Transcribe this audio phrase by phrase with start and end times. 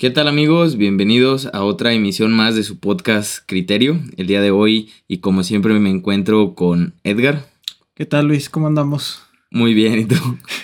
[0.00, 0.76] ¿Qué tal amigos?
[0.76, 4.00] Bienvenidos a otra emisión más de su podcast Criterio.
[4.16, 7.48] El día de hoy y como siempre me encuentro con Edgar.
[7.94, 8.48] ¿Qué tal Luis?
[8.48, 9.20] ¿Cómo andamos?
[9.50, 10.14] Muy bien, ¿y tú?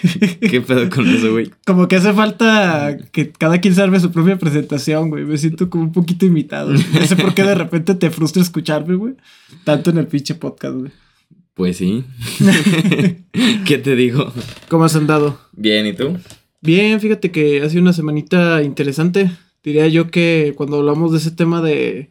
[0.41, 1.51] ¿Qué pedo con eso, güey?
[1.67, 5.24] Como que hace falta que cada quien salve su propia presentación, güey.
[5.24, 6.72] Me siento como un poquito imitado.
[6.72, 9.14] No sé por qué de repente te frustra escucharme, güey.
[9.64, 10.92] Tanto en el pinche podcast, güey.
[11.54, 12.04] Pues sí.
[13.66, 14.32] ¿Qué te digo?
[14.69, 15.40] ¿Cómo has andado?
[15.56, 16.19] Bien, ¿y tú?
[16.65, 19.30] Bien, fíjate que ha sido una semanita interesante.
[19.62, 22.11] Diría yo que cuando hablamos de ese tema de,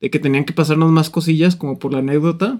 [0.00, 2.58] de que tenían que pasarnos más cosillas, como por la anécdota,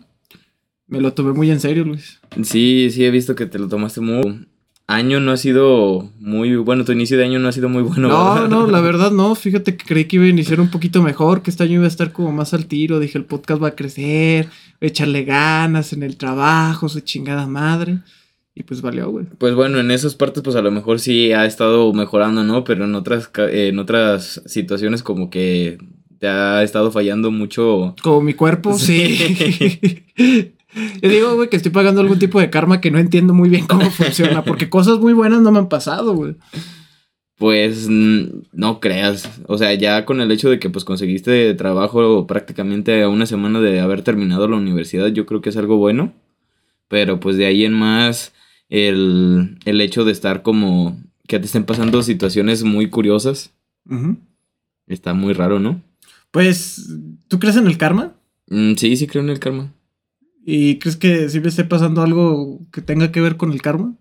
[0.86, 2.20] me lo tomé muy en serio, Luis.
[2.44, 4.46] Sí, sí, he visto que te lo tomaste muy...
[4.86, 8.08] Año no ha sido muy bueno, tu inicio de año no ha sido muy bueno.
[8.08, 8.48] No, ¿verdad?
[8.48, 9.34] no, la verdad no.
[9.34, 11.88] Fíjate que creí que iba a iniciar un poquito mejor, que este año iba a
[11.88, 13.00] estar como más al tiro.
[13.00, 14.46] Dije, el podcast va a crecer,
[14.80, 17.98] voy a echarle ganas en el trabajo, su chingada madre.
[18.54, 19.24] Y pues valió, güey.
[19.38, 22.64] Pues bueno, en esas partes pues a lo mejor sí ha estado mejorando, ¿no?
[22.64, 25.78] Pero en otras, eh, en otras situaciones como que
[26.18, 27.94] te ha estado fallando mucho.
[28.02, 30.04] Como mi cuerpo, sí.
[31.02, 33.66] Yo digo, güey, que estoy pagando algún tipo de karma que no entiendo muy bien
[33.66, 36.36] cómo funciona, porque cosas muy buenas no me han pasado, güey.
[37.36, 43.02] Pues no creas, o sea, ya con el hecho de que pues conseguiste trabajo prácticamente
[43.02, 46.12] a una semana de haber terminado la universidad, yo creo que es algo bueno,
[46.86, 48.32] pero pues de ahí en más
[48.72, 53.52] el, el hecho de estar como que te estén pasando situaciones muy curiosas,
[54.86, 55.82] está muy raro, ¿no?
[56.30, 56.88] Pues,
[57.28, 58.14] ¿tú crees en el karma?
[58.48, 59.74] Mm, sí, sí creo en el karma.
[60.46, 63.92] ¿Y crees que sí me esté pasando algo que tenga que ver con el karma?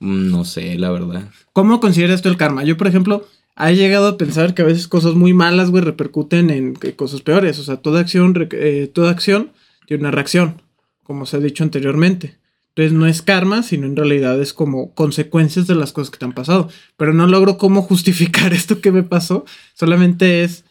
[0.00, 1.30] Mm, No sé, la verdad.
[1.52, 2.64] ¿Cómo consideras tú el karma?
[2.64, 6.50] Yo, por ejemplo, he llegado a pensar que a veces cosas muy malas, güey, repercuten
[6.50, 7.60] en cosas peores.
[7.60, 9.52] O sea, toda acción, eh, toda acción
[9.86, 10.60] tiene una reacción,
[11.04, 12.38] como se ha dicho anteriormente.
[12.76, 16.26] Entonces no es karma, sino en realidad es como consecuencias de las cosas que te
[16.26, 16.68] han pasado.
[16.98, 19.46] Pero no logro cómo justificar esto que me pasó.
[19.72, 20.66] Solamente es,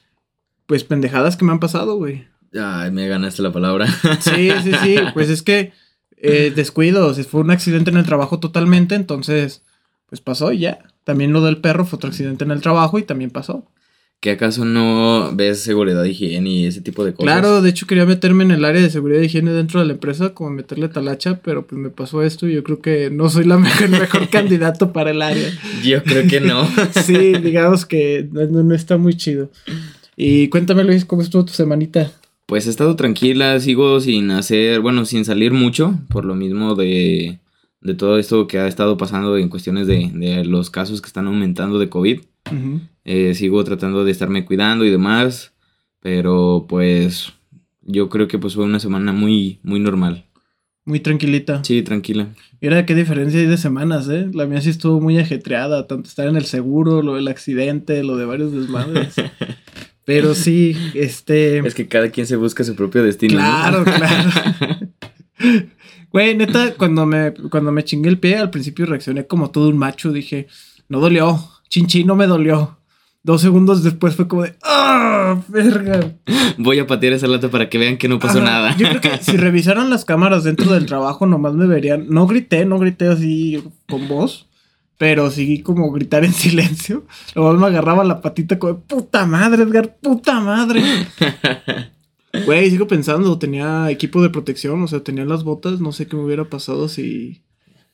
[0.68, 2.28] pues, pendejadas que me han pasado, güey.
[2.54, 3.88] Ay, me ganaste la palabra.
[4.20, 4.98] Sí, sí, sí.
[5.16, 5.74] Pues es que
[6.18, 9.64] eh, descuido, o sea, fue un accidente en el trabajo totalmente, entonces,
[10.06, 10.80] pues pasó y ya.
[11.06, 13.66] También lo del perro fue otro accidente en el trabajo y también pasó.
[14.22, 17.26] ¿Que acaso no ves seguridad, higiene y ese tipo de cosas?
[17.26, 19.94] Claro, de hecho quería meterme en el área de seguridad y higiene dentro de la
[19.94, 23.46] empresa, como meterle talacha, pero pues me pasó esto y yo creo que no soy
[23.46, 25.48] la mejor, el mejor candidato para el área.
[25.84, 26.68] Yo creo que no.
[27.06, 29.52] Sí, digamos que no, no- está muy chido.
[30.18, 32.12] Y cuéntame, Luis, ¿cómo estuvo tu semanita?
[32.48, 37.40] Pues he estado tranquila, sigo sin hacer, bueno, sin salir mucho, por lo mismo de,
[37.82, 41.28] de todo esto que ha estado pasando en cuestiones de, de los casos que están
[41.28, 42.22] aumentando de COVID.
[42.52, 42.82] Ujú.
[43.06, 45.54] Eh, sigo tratando de estarme cuidando y demás,
[46.02, 47.34] pero pues
[47.82, 50.26] yo creo que pues fue una semana muy, muy normal.
[50.86, 51.64] Muy tranquilita.
[51.64, 52.28] Sí, tranquila.
[52.62, 54.30] Mira qué diferencia hay de semanas, ¿eh?
[54.34, 58.18] La mía sí estuvo muy ajetreada, tanto estar en el seguro, lo del accidente, lo
[58.18, 59.16] de varios desmadres.
[60.06, 61.60] Pero sí, este...
[61.60, 63.36] Es que cada quien se busca su propio destino.
[63.36, 63.40] ¿no?
[63.40, 64.30] Claro, claro.
[66.12, 69.78] Güey, neta, cuando me, cuando me chingué el pie, al principio reaccioné como todo un
[69.78, 70.14] macho.
[70.14, 70.48] Dije,
[70.88, 71.38] no dolió,
[71.68, 72.78] chinchi, no me dolió.
[73.26, 76.14] Dos segundos después fue como de, ¡ah, verga!
[76.60, 78.46] Voy a patear esa lata para que vean que no pasó Ajá.
[78.52, 78.78] nada.
[78.78, 82.06] Yo creo que si revisaran las cámaras dentro del trabajo, nomás me verían.
[82.08, 84.48] No grité, no grité así con voz,
[85.00, 87.08] pero sí como gritar en silencio.
[87.34, 90.84] Luego me agarraba la patita como, puta madre, Edgar, puta madre.
[92.46, 96.18] Güey, sigo pensando, tenía equipo de protección, o sea, tenía las botas, no sé qué
[96.18, 97.42] me hubiera pasado si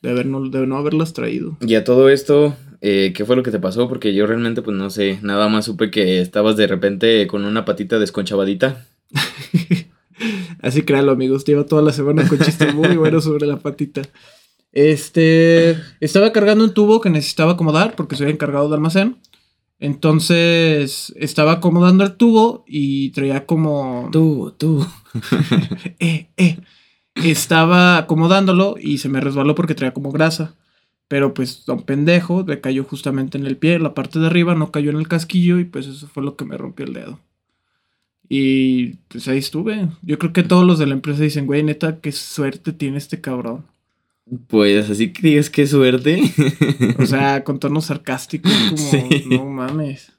[0.01, 1.57] de, haber no, de no haberlas traído.
[1.61, 3.87] Y a todo esto, eh, ¿qué fue lo que te pasó?
[3.87, 7.65] Porque yo realmente, pues no sé, nada más supe que estabas de repente con una
[7.65, 8.85] patita desconchavadita.
[10.61, 11.45] Así créalo, amigos.
[11.45, 14.01] Lleva toda la semana con chistes muy buenos sobre la patita.
[14.71, 15.77] Este.
[15.99, 19.17] Estaba cargando un tubo que necesitaba acomodar porque soy encargado de almacén.
[19.79, 21.13] Entonces.
[21.17, 24.09] Estaba acomodando el tubo y traía como.
[24.11, 24.85] Tú, tú.
[25.99, 26.57] Eh, eh.
[27.15, 30.55] Estaba acomodándolo y se me resbaló porque traía como grasa.
[31.07, 34.55] Pero pues, don pendejo, le cayó justamente en el pie, en la parte de arriba,
[34.55, 37.19] no cayó en el casquillo y pues eso fue lo que me rompió el dedo.
[38.29, 39.89] Y pues ahí estuve.
[40.03, 43.19] Yo creo que todos los de la empresa dicen, güey, neta, qué suerte tiene este
[43.19, 43.65] cabrón.
[44.47, 46.21] Pues así que digas qué suerte.
[46.97, 49.25] O sea, con tono sarcástico, como, Sí.
[49.29, 50.13] no mames.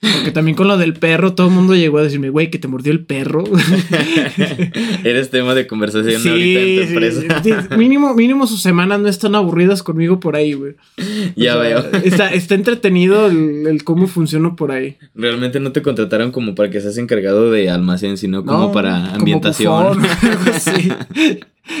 [0.00, 2.68] Porque también con lo del perro, todo el mundo llegó a decirme, güey, que te
[2.68, 3.42] mordió el perro.
[5.04, 7.42] Eres tema de conversación ahorita en tu sí, empresa.
[7.42, 7.76] sí.
[7.76, 10.72] Mínimo, mínimo sus semanas no están aburridas conmigo por ahí, güey.
[10.72, 11.84] O ya sea, veo.
[12.04, 14.96] Está, está entretenido el, el cómo funciona por ahí.
[15.16, 19.00] Realmente no te contrataron como para que seas encargado de almacén, sino como No, para
[19.02, 19.98] como ambientación.
[20.54, 20.92] así.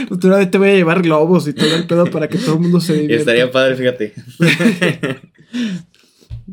[0.08, 2.80] Futuramente te voy a llevar globos y todo el pedo para que todo el mundo
[2.80, 3.20] se divierta.
[3.20, 4.12] estaría padre, fíjate.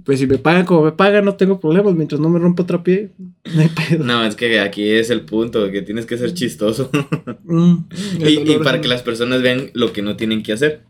[0.03, 1.93] Pues si me pagan como me pagan, no tengo problemas.
[1.95, 4.03] Mientras no me rompa otra pie, no hay pedo.
[4.03, 6.89] No, es que aquí es el punto, que tienes que ser chistoso.
[7.47, 7.85] Mm,
[8.25, 10.81] y, y para que las personas vean lo que no tienen que hacer.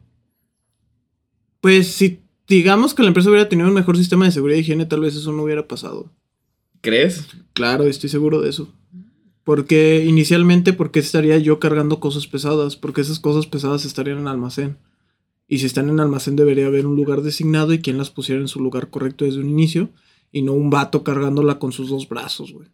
[1.59, 4.85] Pues si digamos que la empresa hubiera tenido un mejor sistema de seguridad y higiene,
[4.85, 6.13] tal vez eso no hubiera pasado.
[6.79, 7.27] ¿Crees?
[7.53, 8.73] Claro, estoy seguro de eso.
[9.43, 12.75] Porque inicialmente, ¿por qué estaría yo cargando cosas pesadas?
[12.75, 14.77] Porque esas cosas pesadas estarían en almacén.
[15.47, 18.47] Y si están en almacén debería haber un lugar designado y quien las pusiera en
[18.47, 19.89] su lugar correcto desde un inicio.
[20.31, 22.67] Y no un vato cargándola con sus dos brazos, güey.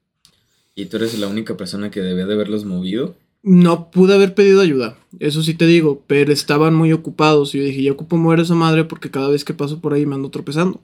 [0.75, 3.15] ¿Y tú eres la única persona que debía de haberlos movido?
[3.43, 7.63] No pude haber pedido ayuda, eso sí te digo, pero estaban muy ocupados y yo
[7.63, 10.29] dije, ya ocupo mover esa madre porque cada vez que paso por ahí me ando
[10.29, 10.79] tropezando.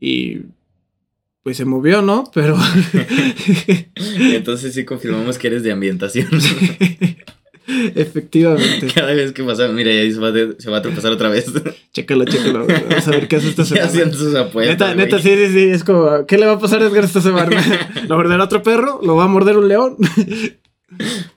[0.00, 0.40] Y
[1.42, 2.30] pues se movió, ¿no?
[2.34, 2.56] Pero
[4.18, 6.28] Entonces sí confirmamos que eres de ambientación.
[7.94, 8.86] efectivamente.
[8.94, 11.46] Cada vez que pasa, mira, ahí se va, de- se va a tropezar otra vez.
[11.92, 12.66] Chécalo, chécalo.
[12.66, 13.86] Vamos a ver qué hace esta Ya semana.
[13.88, 14.96] haciendo sus apuestas.
[14.96, 15.64] Neta, sí, sí, sí.
[15.70, 17.60] Es como, ¿qué le va a pasar a Edgar esta semana?
[18.08, 19.00] ¿Lo morderá otro perro?
[19.02, 19.96] ¿Lo va a morder un león?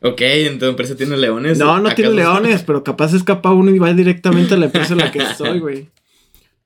[0.01, 1.57] Ok, en tu empresa tiene leones.
[1.57, 4.93] No, no tiene ¿Acaso- leones, pero capaz escapa uno y va directamente a la empresa
[4.93, 5.89] en la que estoy, güey.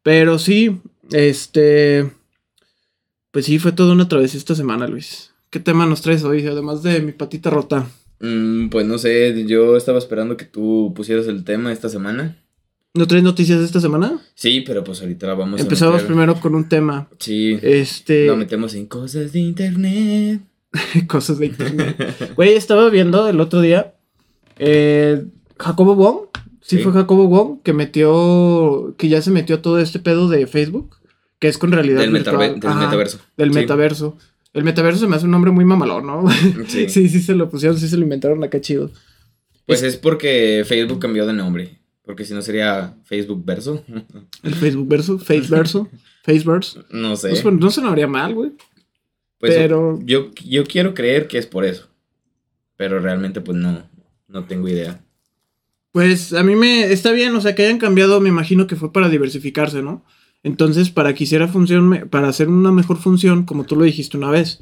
[0.03, 0.79] Pero sí,
[1.11, 2.11] este.
[3.31, 5.31] Pues sí, fue toda una travesía esta semana, Luis.
[5.49, 6.45] ¿Qué tema nos traes hoy?
[6.45, 7.87] Además de mi patita rota.
[8.25, 12.37] Mm, pues no sé, yo estaba esperando que tú pusieras el tema esta semana.
[12.93, 14.21] ¿No traes noticias esta semana?
[14.35, 16.07] Sí, pero pues ahorita la vamos Empezamos a meter.
[16.07, 17.09] primero con un tema.
[17.19, 18.27] Sí, Este.
[18.27, 20.41] lo metemos en cosas de internet.
[21.07, 22.33] cosas de internet.
[22.35, 23.93] Güey, estaba viendo el otro día.
[24.57, 25.25] eh,
[25.59, 26.27] Jacobo Wong.
[26.61, 26.83] Sí, Sí.
[26.83, 28.95] fue Jacobo Wong que metió.
[28.97, 30.95] Que ya se metió a todo este pedo de Facebook.
[31.39, 32.37] Que es con realidad Del, virtual.
[32.37, 33.19] metaver- del Ajá, metaverso.
[33.35, 33.59] Del Sí.
[33.59, 34.17] metaverso.
[34.53, 36.25] El metaverso se me hace un nombre muy mamalón, ¿no?
[36.67, 36.87] Sí.
[36.89, 38.91] sí, sí se lo pusieron, sí se lo inventaron acá chido.
[39.65, 41.79] Pues es porque Facebook cambió de nombre.
[42.03, 43.83] Porque si no sería Facebook Verso.
[44.43, 45.89] El Facebook verso, Face verso,
[46.23, 46.79] Faceverse.
[46.91, 47.29] No sé.
[47.29, 48.51] No, se- no sonaría mal, güey.
[49.39, 51.87] Pues, pero- yo, yo quiero creer que es por eso.
[52.75, 53.83] Pero realmente pues no,
[54.27, 55.01] no tengo idea.
[55.91, 58.91] Pues a mí me está bien, o sea, que hayan cambiado, me imagino que fue
[58.91, 60.03] para diversificarse, ¿no?
[60.43, 64.29] Entonces, para que hiciera función, para hacer una mejor función, como tú lo dijiste una
[64.29, 64.59] vez.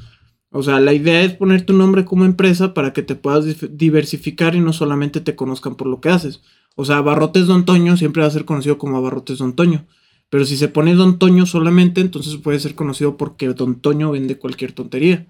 [0.51, 4.54] O sea, la idea es poner tu nombre como empresa para que te puedas diversificar
[4.56, 6.42] y no solamente te conozcan por lo que haces.
[6.75, 9.86] O sea, Barrotes Don Toño siempre va a ser conocido como Abarrotes Don Toño.
[10.30, 14.38] Pero si se pone Don Toño solamente, entonces puede ser conocido porque Don Toño vende
[14.38, 15.28] cualquier tontería.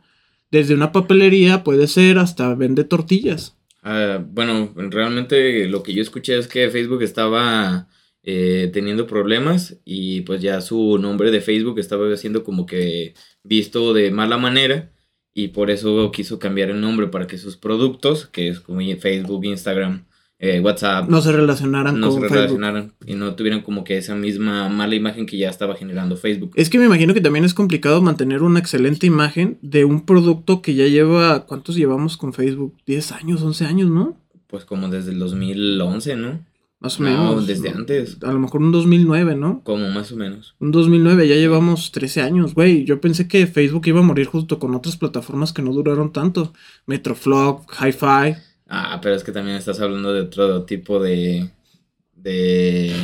[0.51, 3.56] Desde una papelería puede ser hasta vende tortillas.
[3.83, 7.88] Ah, bueno, realmente lo que yo escuché es que Facebook estaba
[8.23, 13.13] eh, teniendo problemas y pues ya su nombre de Facebook estaba siendo como que
[13.44, 14.91] visto de mala manera
[15.33, 19.45] y por eso quiso cambiar el nombre para que sus productos, que es como Facebook,
[19.45, 20.06] Instagram,
[20.44, 22.35] eh, WhatsApp, No se relacionaran no se Facebook.
[22.35, 26.51] relacionaran y no tuvieran como que esa misma mala imagen que ya estaba generando Facebook.
[26.56, 30.62] Es que me imagino que también es complicado mantener una excelente imagen de un producto
[30.62, 32.75] que ya lleva, ¿cuántos llevamos con Facebook?
[32.88, 34.17] 10 años, 11 años, ¿no?
[34.47, 36.50] Pues como desde el 2011, ¿no?
[36.81, 37.47] Más o No, menos.
[37.47, 38.17] desde antes.
[38.23, 39.61] A lo mejor un 2009, ¿no?
[39.63, 40.55] Como más o menos.
[40.59, 42.83] Un 2009, ya llevamos 13 años, güey.
[42.85, 46.53] Yo pensé que Facebook iba a morir junto con otras plataformas que no duraron tanto.
[46.87, 48.35] Metroflog, Hi-Fi.
[48.67, 51.51] Ah, pero es que también estás hablando de otro tipo de.
[52.15, 52.95] de.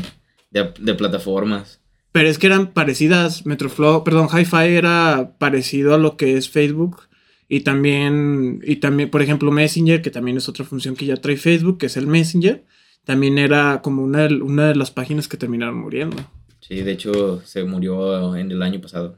[0.50, 1.80] de, de plataformas.
[2.12, 3.46] Pero es que eran parecidas.
[3.46, 7.02] Metroflog, perdón, Hi-Fi era parecido a lo que es Facebook.
[7.48, 11.38] Y también, y también, por ejemplo, Messenger, que también es otra función que ya trae
[11.38, 12.66] Facebook, que es el Messenger.
[13.08, 16.18] También era como una, de- una de las páginas que terminaron muriendo.
[16.60, 19.18] Sí, de hecho, se murió en el año pasado.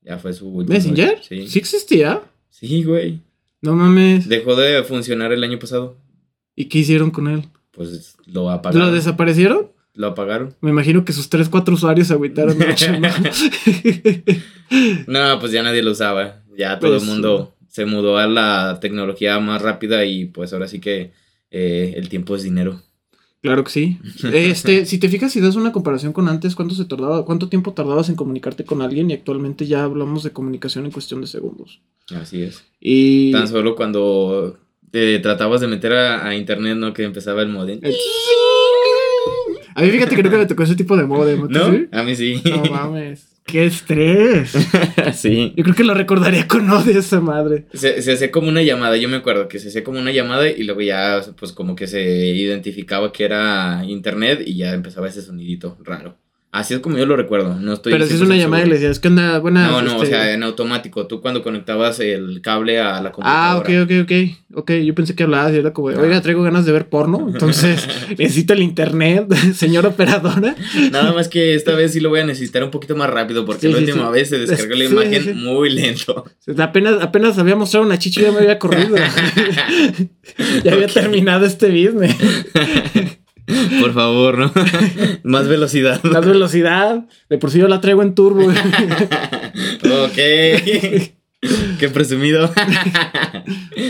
[0.00, 0.74] Ya fue su último.
[0.74, 1.20] ¿Messenger?
[1.22, 1.46] Sí.
[1.46, 2.22] ¿Sí existía?
[2.50, 3.20] Sí, güey.
[3.60, 4.28] No mames.
[4.28, 5.96] Dejó de funcionar el año pasado.
[6.56, 7.44] ¿Y qué hicieron con él?
[7.70, 8.88] Pues lo apagaron.
[8.88, 9.70] ¿Lo desaparecieron?
[9.94, 10.56] Lo apagaron.
[10.62, 13.08] Me imagino que sus 3, 4 usuarios se agüitaron mucho, ¿no?
[15.06, 16.42] No, pues ya nadie lo usaba.
[16.56, 20.68] Ya todo Pues, el mundo se mudó a la tecnología más rápida y pues ahora
[20.68, 21.12] sí que
[21.50, 22.80] eh, el tiempo es dinero.
[23.42, 23.98] Claro que sí.
[24.32, 27.72] Este, si te fijas, si das una comparación con antes, ¿cuánto se tardaba, cuánto tiempo
[27.72, 29.10] tardabas en comunicarte con alguien?
[29.10, 31.80] Y actualmente ya hablamos de comunicación en cuestión de segundos.
[32.14, 32.64] Así es.
[32.80, 34.58] Y Tan solo cuando
[34.90, 36.92] te tratabas de meter a, a internet, ¿no?
[36.92, 37.80] Que empezaba el modem.
[37.82, 37.94] El-
[39.74, 41.40] a mí fíjate que nunca me tocó ese tipo de modem.
[41.40, 41.70] ¿tú ¿No?
[41.72, 41.86] sí?
[41.92, 42.42] A mí sí.
[42.44, 43.31] No mames.
[43.44, 44.52] ¡Qué estrés!
[45.14, 45.52] sí.
[45.56, 47.66] Yo creo que lo recordaría con odio esa madre.
[47.74, 50.48] Se, se hacía como una llamada, yo me acuerdo que se hacía como una llamada
[50.48, 55.22] y luego ya pues como que se identificaba que era internet y ya empezaba ese
[55.22, 56.16] sonidito raro.
[56.54, 57.54] Así es como yo lo recuerdo.
[57.58, 58.74] No estoy Pero si es una 100% llamada y seguro.
[58.74, 59.38] le decías, ¿qué onda?
[59.38, 59.70] Buenas.
[59.70, 61.06] No, no, o este- sea, en automático.
[61.06, 63.12] Tú cuando conectabas el cable a la Ah,
[63.62, 63.82] computadora.
[63.84, 64.36] ok, ok, ok.
[64.54, 67.88] Ok, yo pensé que hablabas y era como, oiga, traigo ganas de ver porno, entonces
[68.18, 70.54] necesito el internet, señora operadora.
[70.90, 73.62] Nada más que esta vez sí lo voy a necesitar un poquito más rápido porque
[73.68, 74.12] Sí, la sí, última sí.
[74.12, 76.26] vez se descargó la imagen muy lento.
[76.58, 78.94] Apenas, apenas había mostrado una chicha y ya me había corrido.
[80.64, 82.14] ya había terminado este business.
[83.80, 84.52] Por favor, ¿no?
[85.24, 86.02] más velocidad.
[86.04, 87.06] Más velocidad.
[87.28, 88.46] De por sí yo la traigo en turbo.
[88.46, 90.14] ok.
[91.78, 92.52] qué presumido.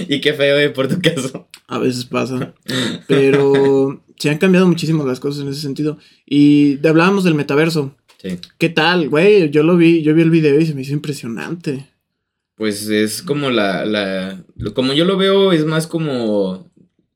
[0.08, 1.48] y qué feo, eh, por tu caso.
[1.68, 2.54] A veces pasa.
[3.08, 5.98] Pero se han cambiado muchísimo las cosas en ese sentido.
[6.26, 7.94] Y hablábamos del metaverso.
[8.18, 8.38] Sí.
[8.58, 9.50] ¿Qué tal, güey?
[9.50, 11.88] Yo lo vi, yo vi el video y se me hizo impresionante.
[12.56, 14.44] Pues es como la, la.
[14.74, 16.70] Como yo lo veo, es más como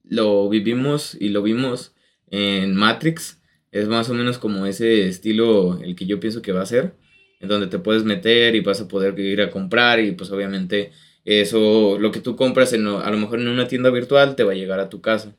[0.09, 1.93] lo vivimos y lo vimos
[2.31, 3.41] en Matrix.
[3.73, 6.95] Es más o menos como ese estilo el que yo pienso que va a ser.
[7.41, 10.01] En donde te puedes meter y vas a poder ir a comprar.
[10.01, 10.93] Y pues obviamente
[11.25, 14.53] eso, lo que tú compras en, a lo mejor en una tienda virtual, te va
[14.53, 15.37] a llegar a tu casa.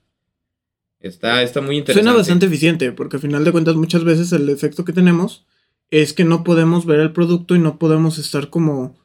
[0.99, 2.03] Está, está muy interesante.
[2.03, 5.45] Suena bastante eficiente, porque al final de cuentas muchas veces el efecto que tenemos
[5.89, 8.97] es que no podemos ver el producto y no podemos estar como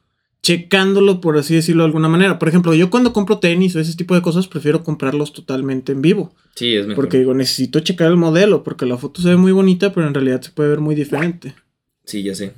[0.43, 2.37] checándolo, por así decirlo de alguna manera.
[2.37, 6.01] Por ejemplo, yo cuando compro tenis o ese tipo de cosas, prefiero comprarlos totalmente en
[6.01, 6.35] vivo.
[6.53, 7.03] Sí, es mejor.
[7.03, 10.13] Porque digo, necesito checar el modelo, porque la foto se ve muy bonita, pero en
[10.13, 11.55] realidad se puede ver muy diferente.
[12.03, 12.51] Sí, ya sé.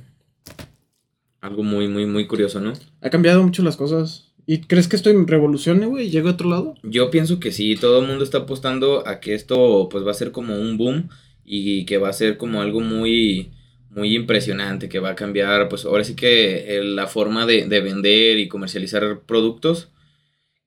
[1.40, 2.72] Algo muy, muy, muy curioso, ¿no?
[3.00, 4.32] Ha cambiado mucho las cosas.
[4.46, 6.10] ¿Y crees que esto revolucione, güey?
[6.10, 6.74] ¿Llega a otro lado?
[6.82, 10.14] Yo pienso que sí, todo el mundo está apostando a que esto pues va a
[10.14, 11.08] ser como un boom
[11.44, 13.50] y que va a ser como algo muy
[13.96, 17.80] muy impresionante, que va a cambiar pues ahora sí que eh, la forma de, de
[17.80, 19.88] vender y comercializar productos,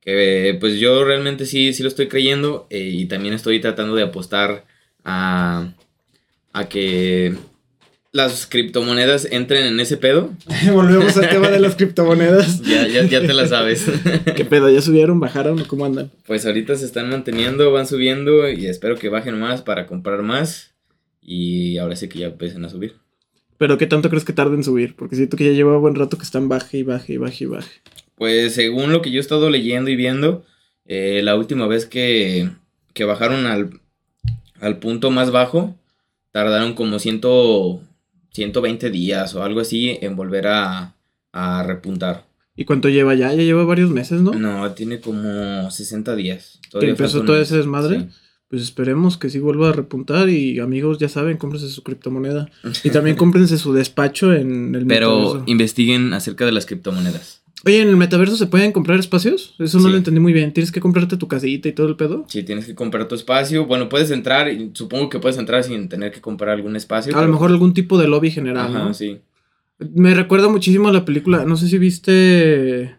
[0.02, 4.04] que pues yo realmente sí, sí lo estoy creyendo eh, y también estoy tratando de
[4.04, 4.66] apostar
[5.04, 5.74] a,
[6.54, 7.36] a que
[8.12, 10.32] las criptomonedas entren en ese pedo.
[10.74, 12.62] Volvemos al tema de las criptomonedas.
[12.70, 13.86] Ya, ya, ya te la sabes.
[14.36, 14.70] ¿Qué pedo?
[14.70, 16.12] ¿Ya subieron, bajaron cómo andan?
[16.26, 20.74] Pues ahorita se están manteniendo, van subiendo y espero que bajen más para comprar más.
[21.22, 22.96] Y ahora sí que ya empiecen a subir.
[23.60, 24.96] Pero ¿qué tanto crees que tarden en subir?
[24.96, 27.48] Porque siento que ya lleva buen rato que están baje y baje y baje y
[27.48, 27.82] baje.
[28.16, 30.46] Pues según lo que yo he estado leyendo y viendo,
[30.86, 32.50] eh, la última vez que,
[32.94, 33.82] que bajaron al,
[34.62, 35.76] al punto más bajo,
[36.32, 37.82] tardaron como ciento,
[38.32, 40.96] 120 días o algo así en volver a,
[41.34, 42.26] a repuntar.
[42.56, 43.34] ¿Y cuánto lleva ya?
[43.34, 44.32] Ya lleva varios meses, ¿no?
[44.32, 46.62] No, tiene como 60 días.
[46.80, 48.00] que empezó todo ese desmadre.
[48.00, 48.08] Sí.
[48.50, 52.50] Pues esperemos que sí vuelva a repuntar y amigos, ya saben, cómprense su criptomoneda.
[52.84, 55.44] Y también cómprense su despacho en el Pero metaverso.
[55.46, 57.44] investiguen acerca de las criptomonedas.
[57.66, 59.54] Oye, ¿en el metaverso se pueden comprar espacios?
[59.60, 59.92] Eso no Sí.
[59.92, 60.54] lo entendí muy bien.
[60.54, 62.26] ¿Tienes que comprarte tu casita y todo el pedo?
[62.30, 65.90] Si tienes que comprar tu espacio, bueno, puedes entrar, y supongo que puedes entrar sin
[65.90, 67.12] tener que comprar algún espacio.
[67.14, 68.94] A lo pero- mejor algún tipo de lobby general, Ajá, ¿no?
[68.94, 69.20] sí.
[69.94, 72.96] Me recuerda muchísimo a la película, no sé si viste...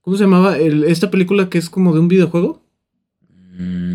[0.00, 0.56] ¿Cómo se llamaba?
[0.58, 2.64] El- esta película que es como de un videojuego.
[3.58, 3.87] Mm,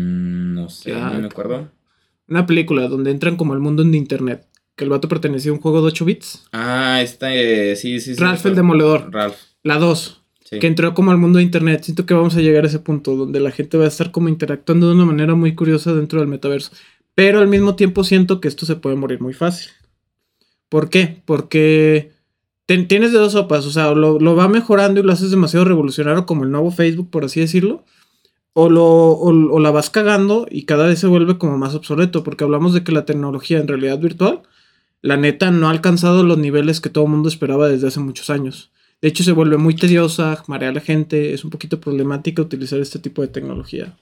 [0.64, 1.10] no sé, Ya.
[1.10, 1.70] no me acuerdo.
[2.28, 4.46] Una película donde entran como al mundo de internet.
[4.76, 6.46] Que el vato pertenecía a un juego de 8 bits.
[6.52, 8.20] Ah, esta, eh, sí, sí, sí.
[8.20, 8.56] Ralph el.
[8.56, 9.08] Demoledor.
[9.12, 10.22] Ralph, La 2.
[10.44, 10.58] sí.
[10.58, 11.82] Que entró como al mundo de internet.
[11.84, 14.28] Siento que vamos a llegar a ese punto donde la gente va a estar como
[14.28, 16.72] interactuando de una manera muy curiosa dentro del metaverso.
[17.14, 19.70] Pero al mismo tiempo siento que esto se puede morir muy fácil.
[20.68, 21.22] ¿Por qué?
[21.24, 22.10] Porque
[22.66, 23.66] ten- tienes de dos sopas.
[23.66, 27.10] O sea, lo, lo va mejorando y lo haces demasiado revolucionario como el nuevo Facebook,
[27.10, 27.84] por así decirlo.
[28.54, 32.24] O, lo, o, la vas cagando y cada vez se vuelve como más obsoleto.
[32.24, 34.42] Porque hablamos de que la tecnología en realidad virtual,
[35.02, 38.30] la neta, no ha alcanzado los niveles que todo el mundo esperaba desde hace muchos
[38.30, 38.70] años.
[39.02, 42.80] De hecho, se vuelve muy tediosa, marea a la gente, es un poquito problemática utilizar
[42.80, 43.96] este tipo de tecnología.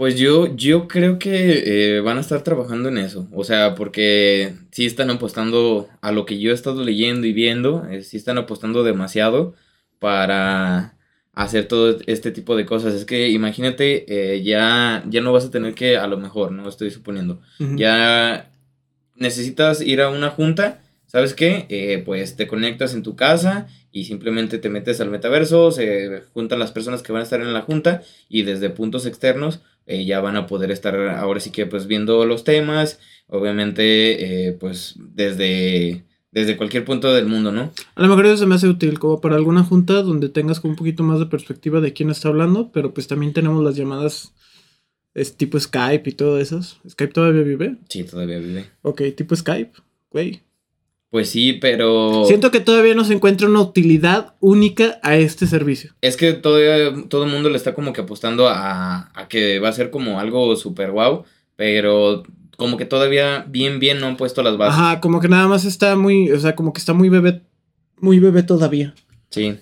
[0.00, 3.28] Pues yo, yo creo que eh, van a estar trabajando en eso.
[3.32, 7.86] O sea, porque sí están apostando a lo que yo he estado leyendo y viendo.
[7.90, 9.54] eh, sí están apostando demasiado
[9.98, 10.96] para
[11.42, 12.94] hacer todo este tipo de cosas.
[12.94, 14.04] Es que imagínate,
[14.34, 17.40] eh, ya, ya no vas a tener que, a lo mejor, no estoy suponiendo.
[17.76, 18.50] Ya
[19.16, 21.66] necesitas ir a una junta, ¿sabes qué?
[21.70, 26.58] Eh, pues te conectas en tu casa y simplemente te metes al metaverso, se juntan
[26.58, 30.20] las personas que van a estar en la junta y desde puntos externos eh, ya
[30.20, 36.04] van a poder estar ahora sí que pues viendo los temas, obviamente eh, pues desde,
[36.32, 37.72] desde cualquier punto del mundo, ¿no?
[37.94, 40.72] A lo mejor eso se me hace útil como para alguna junta donde tengas como
[40.72, 44.32] un poquito más de perspectiva de quién está hablando, pero pues también tenemos las llamadas
[45.14, 46.60] es tipo Skype y todo eso.
[46.88, 47.76] ¿Skype todavía vive?
[47.88, 48.70] Sí, todavía vive.
[48.82, 49.72] Ok, tipo Skype,
[50.10, 50.42] güey.
[51.10, 52.24] Pues sí, pero...
[52.26, 55.92] Siento que todavía no se encuentra una utilidad única a este servicio.
[56.00, 59.68] Es que todavía todo el mundo le está como que apostando a, a que va
[59.68, 61.24] a ser como algo super wow,
[61.56, 62.22] pero
[62.60, 64.78] como que todavía bien, bien no han puesto las bases.
[64.78, 67.40] Ajá, como que nada más está muy, o sea, como que está muy bebé,
[68.00, 68.94] muy bebé todavía.
[69.30, 69.56] Sí.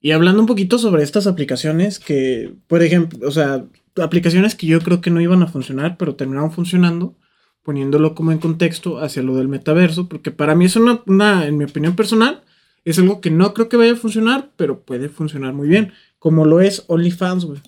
[0.00, 3.66] Y hablando un poquito sobre estas aplicaciones que, por ejemplo, o sea,
[4.02, 7.18] aplicaciones que yo creo que no iban a funcionar, pero terminaron funcionando,
[7.62, 11.58] poniéndolo como en contexto hacia lo del metaverso, porque para mí es una, una, en
[11.58, 12.44] mi opinión personal,
[12.86, 16.46] es algo que no creo que vaya a funcionar, pero puede funcionar muy bien, como
[16.46, 17.60] lo es OnlyFans, güey.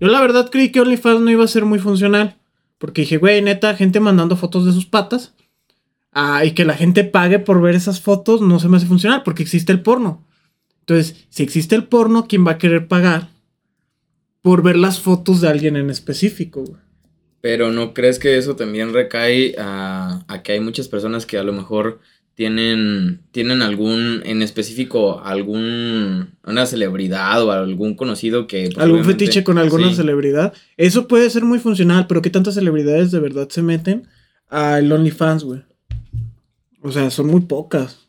[0.00, 2.41] Yo la verdad creí que OnlyFans no iba a ser muy funcional,
[2.82, 5.34] porque dije, güey, neta, gente mandando fotos de sus patas,
[6.10, 9.22] ah, y que la gente pague por ver esas fotos no se me hace funcionar,
[9.22, 10.26] porque existe el porno.
[10.80, 13.28] Entonces, si existe el porno, ¿quién va a querer pagar
[14.40, 16.64] por ver las fotos de alguien en específico?
[17.40, 21.44] Pero ¿no crees que eso también recae a, a, que hay muchas personas que a
[21.44, 22.00] lo mejor
[22.34, 28.70] tienen, tienen algún, en específico, algún, una celebridad o algún conocido que...
[28.72, 29.96] Pues, algún fetiche con alguna sí.
[29.96, 30.52] celebridad.
[30.76, 34.08] Eso puede ser muy funcional, pero ¿qué tantas celebridades de verdad se meten
[34.48, 35.62] al OnlyFans, güey?
[36.82, 38.08] O sea, son muy pocas.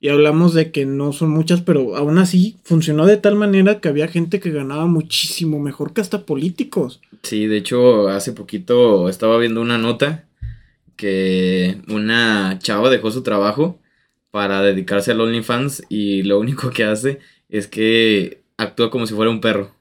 [0.00, 3.88] Y hablamos de que no son muchas, pero aún así funcionó de tal manera que
[3.88, 7.00] había gente que ganaba muchísimo mejor que hasta políticos.
[7.24, 10.27] Sí, de hecho, hace poquito estaba viendo una nota
[10.98, 13.80] que una chava dejó su trabajo
[14.30, 19.30] para dedicarse al OnlyFans y lo único que hace es que actúa como si fuera
[19.30, 19.74] un perro.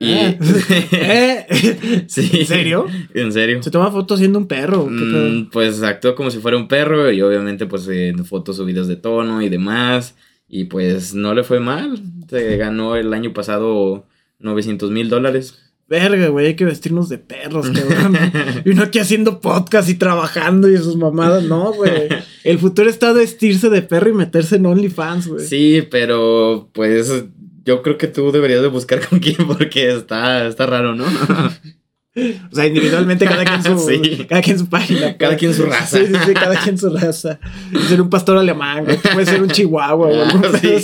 [0.00, 0.12] Y...
[0.12, 1.46] ¿Eh?
[2.08, 2.30] sí.
[2.32, 2.86] ¿En serio?
[3.14, 3.62] En serio.
[3.62, 4.86] Se toma fotos siendo un perro.
[4.90, 8.96] Mm, pues actúa como si fuera un perro y obviamente pues en fotos subidas de
[8.96, 10.16] tono y demás.
[10.48, 12.02] Y pues no le fue mal.
[12.28, 14.06] Se ganó el año pasado
[14.38, 15.69] 900 mil dólares.
[15.90, 18.16] Verga, güey, hay que vestirnos de perros, cabrón.
[18.64, 21.42] y uno aquí haciendo podcast y trabajando y sus mamadas.
[21.42, 22.08] No, güey.
[22.44, 25.44] El futuro está vestirse de perro y meterse en OnlyFans, güey.
[25.44, 27.24] Sí, pero pues
[27.64, 31.04] yo creo que tú deberías de buscar con quién porque está, está raro, ¿no?
[32.16, 34.26] O sea, individualmente cada quien su, sí.
[34.28, 35.16] cada quien su página.
[35.16, 35.96] Cada quien su raza.
[35.96, 37.38] Sí, sí, sí, cada quien su raza.
[37.88, 38.98] Ser un pastor alemán, güey.
[38.98, 40.20] Puede ser un chihuahua, güey.
[40.20, 40.74] Ah, sí,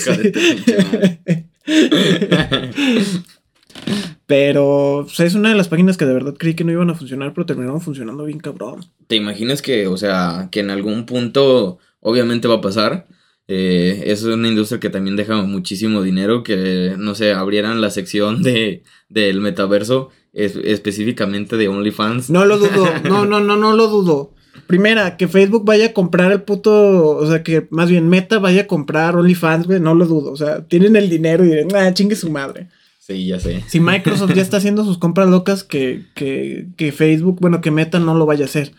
[4.26, 6.90] pero o sea, es una de las páginas que de verdad creí que no iban
[6.90, 8.85] a funcionar, pero terminaron funcionando bien cabrón.
[9.06, 13.06] ¿Te imaginas que, o sea, que en algún punto obviamente va a pasar?
[13.49, 18.42] Eh, es una industria que también deja muchísimo dinero, que, no sé, abrieran la sección
[18.42, 22.29] de, del metaverso, es, específicamente de OnlyFans.
[22.31, 24.35] No lo dudo, no, no, no, no lo dudo.
[24.66, 28.62] Primera, que Facebook vaya a comprar el puto, o sea, que más bien Meta vaya
[28.62, 30.33] a comprar OnlyFans, güey, no lo dudo.
[30.33, 32.68] O sea, tienen el dinero y dirán, ah, chingue su madre.
[33.07, 33.62] Sí, ya sé.
[33.69, 38.01] Si Microsoft ya está haciendo sus compras locas, que, que, que Facebook, bueno, que Meta
[38.01, 38.73] no lo vaya a hacer.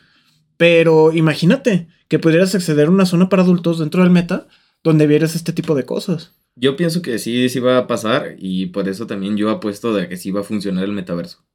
[0.57, 4.47] Pero imagínate que pudieras acceder a una zona para adultos dentro del Meta
[4.83, 6.33] donde vieras este tipo de cosas.
[6.57, 10.09] Yo pienso que sí, sí va a pasar y por eso también yo apuesto de
[10.09, 11.45] que sí va a funcionar el metaverso.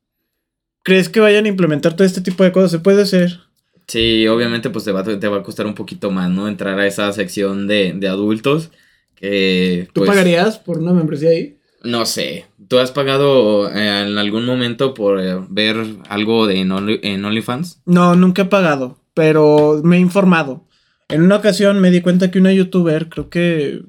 [0.82, 2.70] ¿Crees que vayan a implementar todo este tipo de cosas?
[2.70, 3.40] ¿Se puede hacer?
[3.86, 6.48] Sí, obviamente pues te va, te va a costar un poquito más, ¿no?
[6.48, 8.70] Entrar a esa sección de, de adultos.
[9.14, 11.58] Que, ¿Tú pues, pagarías por una membresía ahí?
[11.82, 12.46] No sé.
[12.68, 15.76] ¿Tú has pagado eh, en algún momento por eh, ver
[16.08, 17.82] algo de en, Only, en OnlyFans?
[17.86, 20.64] No, nunca he pagado, pero me he informado.
[21.08, 23.82] En una ocasión me di cuenta que una youtuber, creo que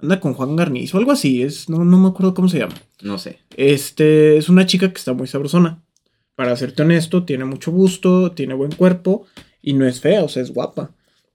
[0.00, 2.74] anda con Juan Garniz o algo así, es, no, no me acuerdo cómo se llama.
[3.02, 3.38] No sé.
[3.56, 5.82] Este, es una chica que está muy sabrosona.
[6.34, 9.26] Para serte honesto, tiene mucho gusto, tiene buen cuerpo
[9.62, 10.90] y no es fea, o sea, es guapa.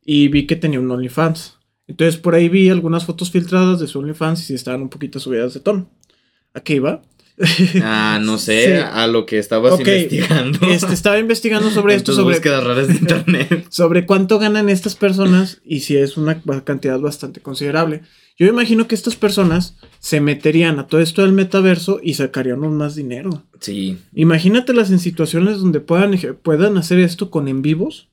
[0.05, 1.57] Y vi que tenía un OnlyFans.
[1.87, 5.53] Entonces por ahí vi algunas fotos filtradas de su OnlyFans y estaban un poquito subidas
[5.53, 5.89] de tono.
[6.53, 7.01] ¿A qué iba?
[7.81, 8.83] Ah, no sé, sí.
[8.91, 10.03] a lo que estabas okay.
[10.03, 10.59] investigando.
[10.67, 13.67] Este, estaba investigando sobre esto, sobre raras de internet.
[13.69, 18.01] sobre cuánto ganan estas personas y si es una cantidad bastante considerable.
[18.37, 22.95] Yo imagino que estas personas se meterían a todo esto del metaverso y sacarían más
[22.95, 23.43] dinero.
[23.59, 23.99] Sí.
[24.13, 28.09] Imagínatelas en situaciones donde puedan, puedan hacer esto con en vivos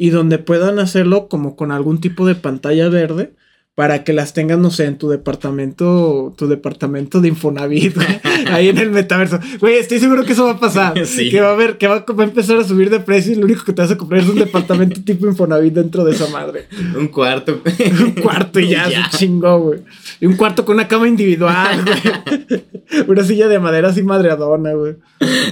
[0.00, 3.34] y donde puedan hacerlo como con algún tipo de pantalla verde
[3.74, 7.98] para que las tengas, no sé, en tu departamento, tu departamento de Infonavit,
[8.50, 9.38] ahí en el metaverso.
[9.60, 10.94] Güey, estoy seguro que eso va a pasar.
[11.06, 11.28] Sí.
[11.28, 13.62] Que va a haber, que va a empezar a subir de precio y lo único
[13.62, 16.66] que te vas a comprar es un departamento tipo Infonavit dentro de esa madre.
[16.96, 17.60] Un cuarto.
[18.02, 19.10] un cuarto y ya, ya.
[19.10, 19.80] se chingó, güey.
[20.18, 23.04] Y un cuarto con una cama individual, güey.
[23.06, 24.96] una silla de madera así madreadona, güey.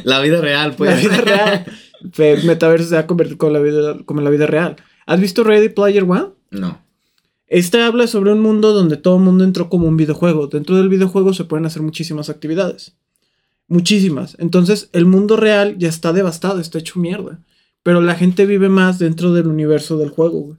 [0.05, 0.91] La vida real, pues.
[0.91, 1.67] La vida real.
[2.19, 4.77] El metaverso se va a convertir como la vida, como en la vida real.
[5.07, 6.29] ¿Has visto Ready Player One?
[6.51, 6.81] No.
[7.47, 10.49] Este habla sobre un mundo donde todo el mundo entró como un videojuego.
[10.49, 12.95] Dentro del videojuego se pueden hacer muchísimas actividades.
[13.69, 14.37] Muchísimas.
[14.39, 17.41] Entonces el mundo real ya está devastado, está hecho mierda.
[17.83, 20.59] Pero la gente vive más dentro del universo del juego, güey.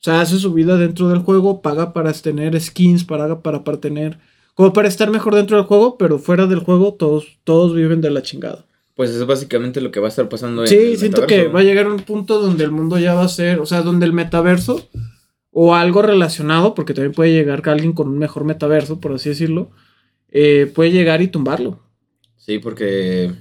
[0.00, 3.80] O sea, hace su vida dentro del juego, paga para tener skins, paga para, para
[3.80, 4.18] tener...
[4.54, 8.10] Como para estar mejor dentro del juego, pero fuera del juego todos, todos viven de
[8.10, 8.64] la chingada.
[8.94, 11.46] Pues es básicamente lo que va a estar pasando en Sí, el siento metaverso.
[11.46, 13.82] que va a llegar un punto donde el mundo ya va a ser, o sea,
[13.82, 14.88] donde el metaverso
[15.52, 19.70] o algo relacionado, porque también puede llegar alguien con un mejor metaverso, por así decirlo,
[20.30, 21.80] eh, puede llegar y tumbarlo.
[22.36, 23.32] Sí, porque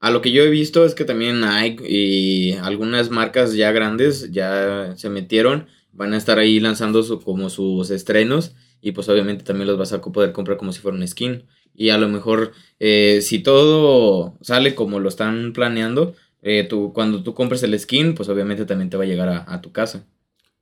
[0.00, 4.32] a lo que yo he visto es que también Nike y algunas marcas ya grandes
[4.32, 9.44] ya se metieron, van a estar ahí lanzando su- como sus estrenos y pues obviamente
[9.44, 11.44] también los vas a poder comprar como si fuera un skin.
[11.74, 17.22] Y a lo mejor eh, si todo sale como lo están planeando, eh, tú, cuando
[17.22, 20.04] tú compres el skin, pues obviamente también te va a llegar a, a tu casa.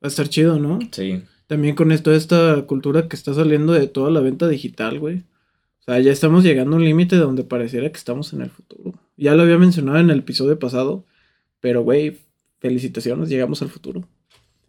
[0.03, 0.79] Va a estar chido, ¿no?
[0.91, 1.23] Sí.
[1.47, 5.23] También con esto, esta cultura que está saliendo de toda la venta digital, güey.
[5.81, 8.93] O sea, ya estamos llegando a un límite donde pareciera que estamos en el futuro.
[9.17, 11.05] Ya lo había mencionado en el episodio pasado,
[11.59, 12.19] pero, güey,
[12.59, 14.07] felicitaciones, llegamos al futuro.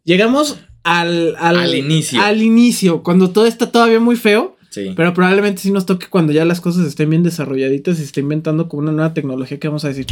[0.05, 2.21] Llegamos al, al, Al inicio.
[2.21, 4.93] Al inicio, cuando todo está todavía muy feo, Sí.
[4.97, 8.21] pero probablemente sí nos toque cuando ya las cosas estén bien desarrolladitas y se esté
[8.21, 10.07] inventando como una nueva tecnología que vamos a decir,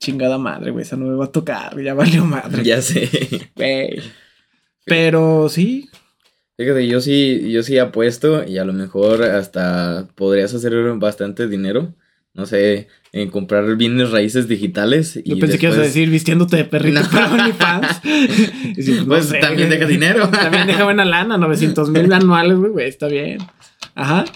[0.00, 2.62] chingada madre, güey, esa no me va a tocar, ya valió madre.
[2.64, 3.10] ya sé.
[3.56, 4.00] Güey.
[4.84, 5.88] Pero sí,
[6.58, 11.94] Fíjate, yo sí, yo sí apuesto y a lo mejor hasta podrías hacer bastante dinero.
[12.32, 15.16] No sé, en comprar bienes raíces digitales.
[15.22, 17.10] Y Yo pensé que ibas a decir vistiéndote de perrito No.
[17.10, 18.00] para OnlyFans.
[19.00, 20.28] No Pues sé, también deja dinero.
[20.30, 23.38] También deja buena lana, 900 mil anuales, güey, está bien.
[23.96, 24.26] Ajá.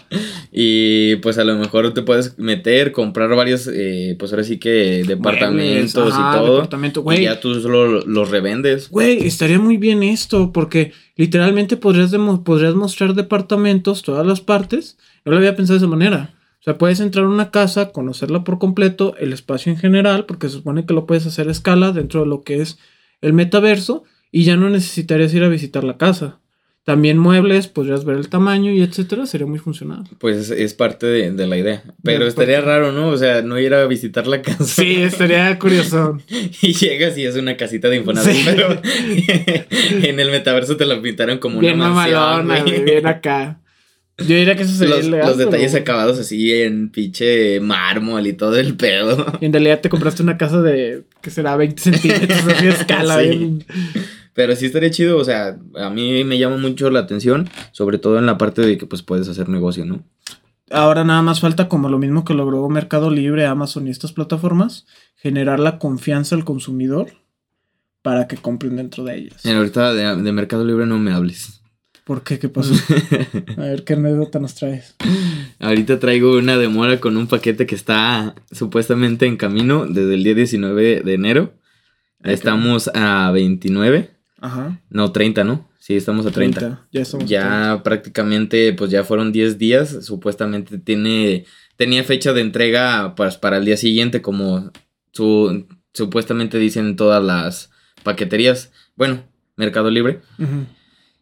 [0.50, 5.04] Y pues a lo mejor te puedes meter, comprar varios, eh, pues ahora sí que
[5.06, 6.54] departamentos Muebles, ajá, y todo.
[6.54, 8.88] departamento, y ya tú solo los revendes.
[8.88, 12.10] Güey, estaría muy bien esto, porque literalmente podrías,
[12.42, 14.96] podrías mostrar departamentos, todas las partes.
[15.26, 16.34] No lo había pensado de esa manera.
[16.58, 20.48] O sea, puedes entrar a una casa, conocerla por completo, el espacio en general, porque
[20.48, 22.78] se supone que lo puedes hacer a escala dentro de lo que es
[23.20, 26.39] el metaverso, y ya no necesitarías ir a visitar la casa.
[26.90, 30.03] También muebles, podrías ver el tamaño y etcétera, sería muy funcional.
[30.18, 31.85] Pues es, parte de, de la idea.
[32.03, 33.11] Pero De- estaría raro, ¿no?
[33.11, 34.64] O sea, no ir a visitar la casa.
[34.64, 36.18] Sí, estaría curioso.
[36.62, 38.42] Y llegas y es una casita de Infonavit, Sí.
[38.44, 38.81] pero
[40.09, 43.61] en el metaverso te la pintaron como bien una mansión, güey, bien acá.
[44.18, 48.26] Yo diría que eso sería Los, ilegal, los detalles pero- acabados así en pinche mármol
[48.26, 49.38] y todo el pedo.
[49.40, 53.20] Y en realidad te compraste una casa de, que será 20 centímetros de escala.
[53.22, 53.29] Sí.
[53.29, 53.64] bien-
[54.32, 58.18] Pero sí estaría chido, o sea, a mí me llama mucho la atención, sobre todo
[58.18, 60.04] en la parte de que pues puedes hacer negocio, ¿no?
[60.70, 64.86] Ahora nada más falta, como lo mismo que logró Mercado Libre, Amazon y estas plataformas,
[65.16, 67.08] generar la confianza al consumidor
[68.02, 69.40] para que compren dentro de ellas.
[69.44, 71.60] Mira, ahorita de, de Mercado Libre no me hables.
[72.04, 72.38] ¿Por qué?
[72.38, 72.74] ¿Qué pasó?
[73.56, 74.96] A ver, ¿qué anécdota nos traes?
[75.58, 80.34] Ahorita traigo una demora con un paquete que está supuestamente en camino desde el día
[80.34, 81.52] 19 de enero.
[82.24, 84.10] Estamos a 29,
[84.40, 84.81] Ajá.
[84.90, 85.68] no 30, ¿no?
[85.79, 86.87] Sí, estamos a 30.
[86.92, 87.29] Ya estamos.
[87.29, 90.05] Ya prácticamente, pues ya fueron 10 días.
[90.05, 94.70] Supuestamente tiene, tenía fecha de entrega pues, para el día siguiente, como
[95.12, 97.70] su, supuestamente dicen todas las
[98.03, 98.72] paqueterías.
[98.96, 99.24] Bueno,
[99.57, 100.20] Mercado Libre.
[100.37, 100.55] 30.
[100.57, 100.66] Ujú.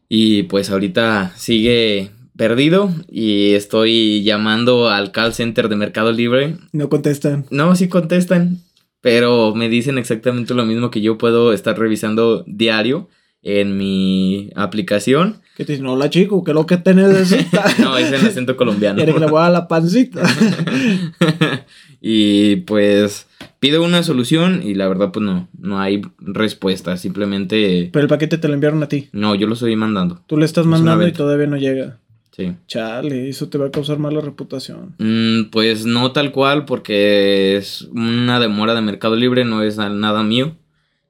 [0.08, 6.56] Y pues ahorita sigue perdido y estoy llamando al call center de Mercado Libre.
[6.72, 7.44] No contestan.
[7.50, 8.60] No, sí contestan,
[9.00, 13.08] pero me dicen exactamente lo mismo que yo puedo estar revisando diario
[13.42, 15.40] en mi aplicación.
[15.56, 17.36] Que te dicen, hola chico, ¿qué es lo que tenés?
[17.78, 18.96] No, es en acento colombiano.
[18.96, 20.22] ¿Quieres que le voy a dar la pancita?
[22.00, 23.26] y pues
[23.60, 28.38] pido una solución y la verdad pues no, no hay respuesta, simplemente Pero el paquete
[28.38, 29.08] te lo enviaron a ti.
[29.12, 30.22] no, yo lo estoy mandando.
[30.26, 31.98] Tú le estás mandando y todavía no llega.
[32.38, 32.54] Sí.
[32.68, 34.94] Chale, eso te va a causar mala reputación.
[34.98, 39.88] Mm, pues no tal cual porque es una demora de Mercado Libre, no es na-
[39.90, 40.56] nada mío.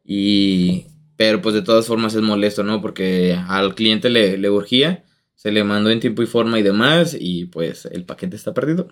[0.04, 0.86] Y
[1.16, 2.80] pero pues de todas formas es molesto, ¿no?
[2.80, 7.14] Porque al cliente le, le urgía, se le mandó en tiempo y forma y demás
[7.18, 8.88] y pues el paquete está perdido.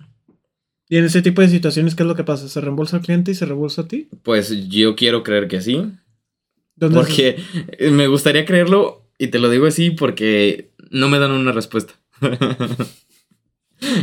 [0.88, 2.48] Y en ese tipo de situaciones, ¿qué es lo que pasa?
[2.48, 4.08] ¿Se reembolsa al cliente y se reembolsa a ti?
[4.22, 5.90] Pues yo quiero creer que sí,
[6.76, 7.36] ¿Dónde porque
[7.92, 11.94] me gustaría creerlo y te lo digo así porque no me dan una respuesta.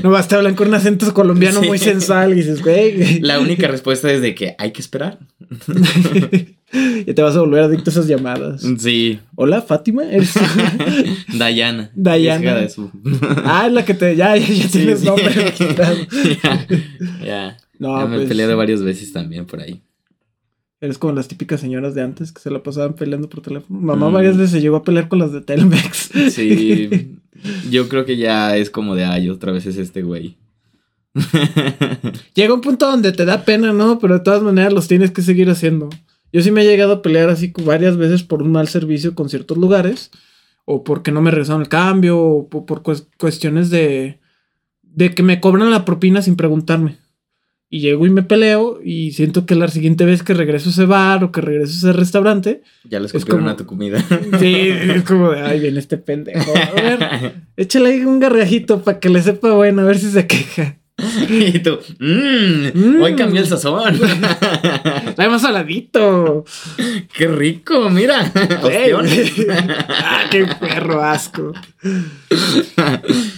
[0.03, 1.67] No vas, te hablan con un acento colombiano Sí.
[1.67, 3.19] muy sensual y dices, güey.
[3.21, 5.17] La única respuesta es de que hay que esperar.
[7.05, 8.63] y te vas a volver adicto a esas llamadas.
[8.79, 10.03] Sí, Hola, Fátima.
[10.05, 10.33] ¿Eres?
[11.37, 11.89] Dayana.
[11.95, 12.55] Dayana.
[12.55, 12.91] de su-
[13.45, 14.15] ah, es la que te.
[14.15, 15.05] Ya, ya, ya tienes sí.
[15.05, 15.33] nombre
[16.43, 16.67] ya,
[17.25, 17.57] ya.
[17.79, 18.29] No, Ya me he pues.
[18.29, 19.81] peleado varias veces también por ahí.
[20.83, 23.79] Eres como las típicas señoras de antes que se la pasaban peleando por teléfono.
[23.79, 24.13] Mamá Mm.
[24.13, 26.09] varias veces se llegó a pelear con las de Telmex.
[26.31, 27.19] Sí,
[27.69, 30.35] yo creo que ya es como de, ay, otra vez es este güey.
[32.33, 33.99] Llega un punto donde te da pena, ¿no?
[33.99, 35.89] Pero de todas maneras los tienes que seguir haciendo.
[36.31, 39.29] Yo sí me he llegado a pelear así varias veces por un mal servicio con
[39.29, 40.11] ciertos lugares.
[40.65, 42.19] O porque no me regresaron el cambio.
[42.19, 44.19] O po- por, cues- cuestiones de.
[44.81, 46.97] De que me cobran la propina sin preguntarme.
[47.73, 50.85] Y llego y me peleo y siento que la siguiente vez que regreso a ese
[50.85, 52.61] bar o que regreso a ese restaurante.
[52.83, 53.97] Ya les escupieron a tu comida.
[54.39, 56.53] Sí, es como de, ay, viene este pendejo.
[56.55, 60.27] A ver, échale ahí un gargajito para que le sepa bueno, a ver si se
[60.27, 60.77] queja.
[61.29, 63.95] y tú, mmm, hoy cambió el sazón.
[65.07, 66.45] Está más saladito.
[67.15, 68.31] Qué rico, mira.
[69.89, 71.53] ah, qué perro asco.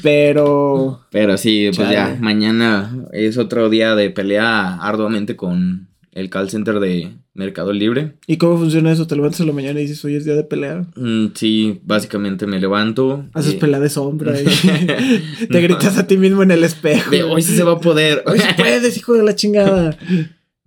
[0.01, 1.01] Pero.
[1.11, 6.79] Pero sí, pues ya, mañana es otro día de pelea arduamente con el call center
[6.79, 8.13] de Mercado Libre.
[8.25, 9.05] ¿Y cómo funciona eso?
[9.05, 10.87] ¿Te levantas en la mañana y dices, hoy es día de pelea?
[10.95, 13.25] Mm, sí, básicamente me levanto.
[13.33, 14.45] Haces pelea de sombra y
[15.51, 17.11] te gritas a ti mismo en el espejo.
[17.11, 18.23] De hoy sí se va a poder.
[18.25, 19.95] Hoy sí puedes, hijo de la chingada.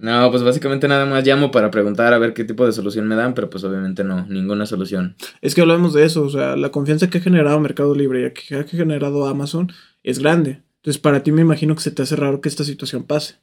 [0.00, 3.16] No, pues básicamente nada más llamo para preguntar a ver qué tipo de solución me
[3.16, 5.16] dan, pero pues obviamente no, ninguna solución.
[5.40, 8.30] Es que hablamos de eso, o sea, la confianza que ha generado Mercado Libre y
[8.30, 9.72] que ha generado Amazon
[10.04, 10.62] es grande.
[10.76, 13.40] Entonces, para ti me imagino que se te hace raro que esta situación pase,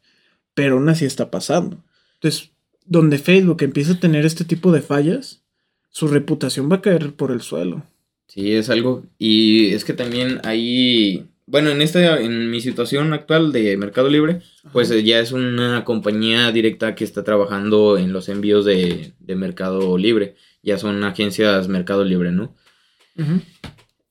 [0.53, 1.83] pero aún así está pasando.
[2.25, 2.53] Entonces,
[2.85, 5.43] donde Facebook empieza a tener este tipo de fallas,
[5.91, 7.83] su reputación va a caer por el suelo.
[8.27, 9.03] Sí, es algo.
[9.19, 11.27] Y es que también ahí.
[11.45, 14.41] Bueno, en esta, en mi situación actual de Mercado Libre,
[14.73, 20.35] pues ya es una compañía directa que está trabajando en los envíos de, Mercado Libre.
[20.63, 22.55] Ya son agencias Mercado Libre, ¿no?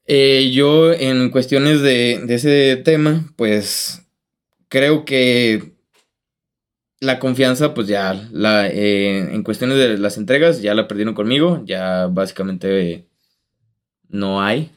[0.07, 4.07] Eh, yo en cuestiones de, de ese tema, pues
[4.69, 5.74] creo que
[7.01, 11.63] la confianza, pues ya, la, eh, en cuestiones de las entregas, ya la perdieron conmigo,
[11.67, 13.07] ya básicamente
[14.09, 14.71] no hay.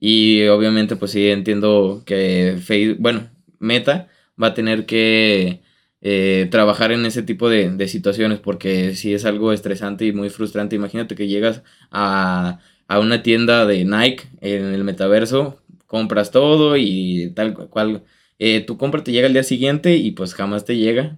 [0.00, 4.08] Y obviamente, pues sí, entiendo que Facebook, bueno, Meta
[4.42, 5.62] va a tener que
[6.00, 10.30] eh, trabajar en ese tipo de, de, situaciones porque si es algo estresante y muy
[10.30, 10.76] frustrante.
[10.76, 17.32] Imagínate que llegas a, a una tienda de Nike en el metaverso, compras todo y
[17.34, 18.04] tal cual.
[18.38, 21.16] Eh, tu compra te llega el día siguiente y pues jamás te llega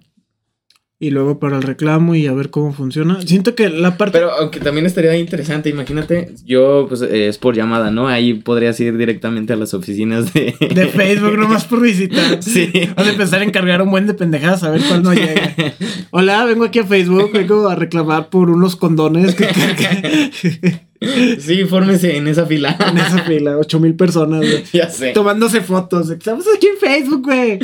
[0.99, 3.21] y luego para el reclamo y a ver cómo funciona.
[3.21, 4.19] Siento que la parte...
[4.19, 8.07] Pero aunque también estaría interesante, imagínate, yo pues eh, es por llamada, ¿no?
[8.07, 10.55] Ahí podrías ir directamente a las oficinas de...
[10.73, 12.23] De Facebook, nomás por visitar.
[12.41, 12.71] Sí.
[12.95, 15.55] Vas a empezar a encargar un buen de pendejadas a ver cuál no llega.
[16.11, 19.47] Hola, vengo aquí a Facebook, vengo a reclamar por unos condones que...
[21.39, 22.77] Sí, fórmese en esa fila.
[22.89, 24.63] En esa fila, ocho mil personas, güey.
[24.73, 25.11] Ya sé.
[25.11, 26.09] Tomándose fotos.
[26.09, 27.59] Estamos aquí en Facebook, güey.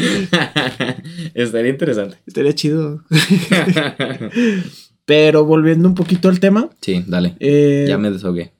[1.33, 2.17] Estaría interesante.
[2.25, 3.03] Estaría chido.
[5.05, 6.69] Pero volviendo un poquito al tema.
[6.81, 7.35] Sí, dale.
[7.39, 8.53] Eh, ya me desahogué.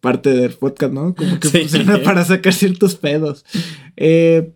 [0.00, 1.14] Parte del podcast, ¿no?
[1.14, 3.44] Como que funciona para sacar ciertos pedos.
[3.96, 4.52] Eh,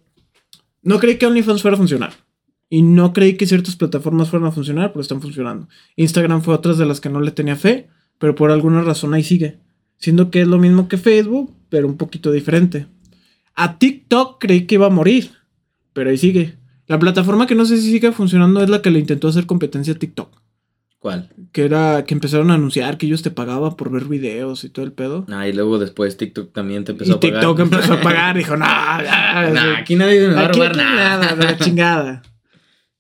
[0.83, 2.24] no creí que OnlyFans fuera a funcionar.
[2.71, 5.69] Y no creí que ciertas plataformas fueran a funcionar, pero están funcionando.
[5.97, 9.23] Instagram fue otra de las que no le tenía fe, pero por alguna razón ahí
[9.23, 9.59] sigue.
[9.99, 12.87] Siendo que es lo mismo que Facebook, pero un poquito diferente.
[13.55, 15.31] A TikTok creí que iba a morir,
[15.93, 16.57] pero ahí sigue.
[16.87, 19.95] La plataforma que no sé si sigue funcionando es la que le intentó hacer competencia
[19.95, 20.43] a TikTok.
[20.99, 21.31] ¿Cuál?
[21.53, 24.85] Que era que empezaron a anunciar que ellos te pagaban por ver videos y todo
[24.85, 25.27] el pedo.
[25.31, 27.41] Ah, y luego después TikTok también te empezó a pagar.
[27.41, 28.65] TikTok empezó a pagar, dijo, no,
[29.79, 31.19] aquí nadie me va a robar nada.
[31.19, 31.37] nada.
[31.37, 32.23] la chingada.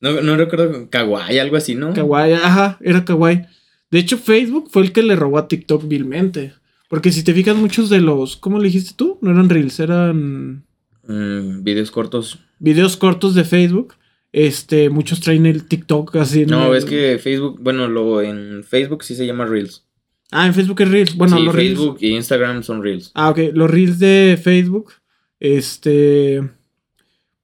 [0.04, 1.94] No, no recuerdo, Kawaii, algo así, ¿no?
[1.94, 3.46] Kawaii, ajá, era Kawaii.
[3.90, 6.52] De hecho, Facebook fue el que le robó a TikTok vilmente.
[6.90, 8.36] Porque si te fijas, muchos de los.
[8.36, 9.16] ¿Cómo le dijiste tú?
[9.22, 10.66] No eran reels, eran.
[11.06, 12.38] Mm, videos cortos.
[12.58, 13.94] Videos cortos de Facebook.
[14.30, 16.44] Este, muchos traen el TikTok así.
[16.44, 19.86] No, es que Facebook, bueno, lo en Facebook sí se llama Reels.
[20.30, 21.16] Ah, en Facebook es Reels.
[21.16, 23.10] Bueno, los Facebook y Instagram son Reels.
[23.14, 23.38] Ah, ok.
[23.54, 24.92] Los Reels de Facebook,
[25.40, 26.42] este,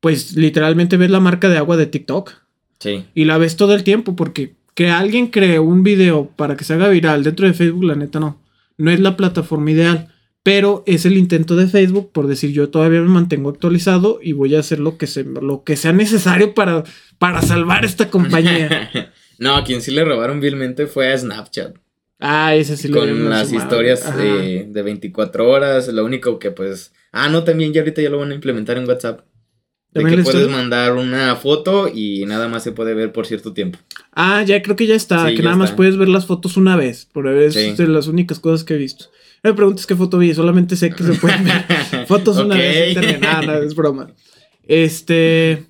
[0.00, 2.49] pues literalmente ves la marca de agua de TikTok.
[2.80, 3.04] Sí.
[3.14, 6.74] Y la ves todo el tiempo porque que alguien cree un video para que se
[6.74, 8.40] haga viral dentro de Facebook, la neta no.
[8.78, 10.08] No es la plataforma ideal.
[10.42, 14.54] Pero es el intento de Facebook por decir yo todavía me mantengo actualizado y voy
[14.54, 16.82] a hacer lo que, se, lo que sea necesario para,
[17.18, 18.90] para salvar esta compañía.
[19.38, 21.76] no, a quien sí le robaron vilmente fue a Snapchat.
[22.20, 25.88] Ah, ese sí lo Con las historias de, de 24 horas.
[25.88, 26.92] Lo único que pues...
[27.12, 29.20] Ah, no, también ya ahorita ya lo van a implementar en WhatsApp.
[29.92, 33.78] De que puedes mandar una foto y nada más se puede ver por cierto tiempo.
[34.12, 35.32] Ah, ya creo que ya está.
[35.34, 37.08] que nada más puedes ver las fotos una vez.
[37.12, 39.06] Por es de las únicas cosas que he visto.
[39.42, 41.64] No me preguntes qué foto vi, solamente sé que se pueden ver
[42.06, 44.12] fotos una vez Nada, nada, es broma.
[44.66, 45.64] Este.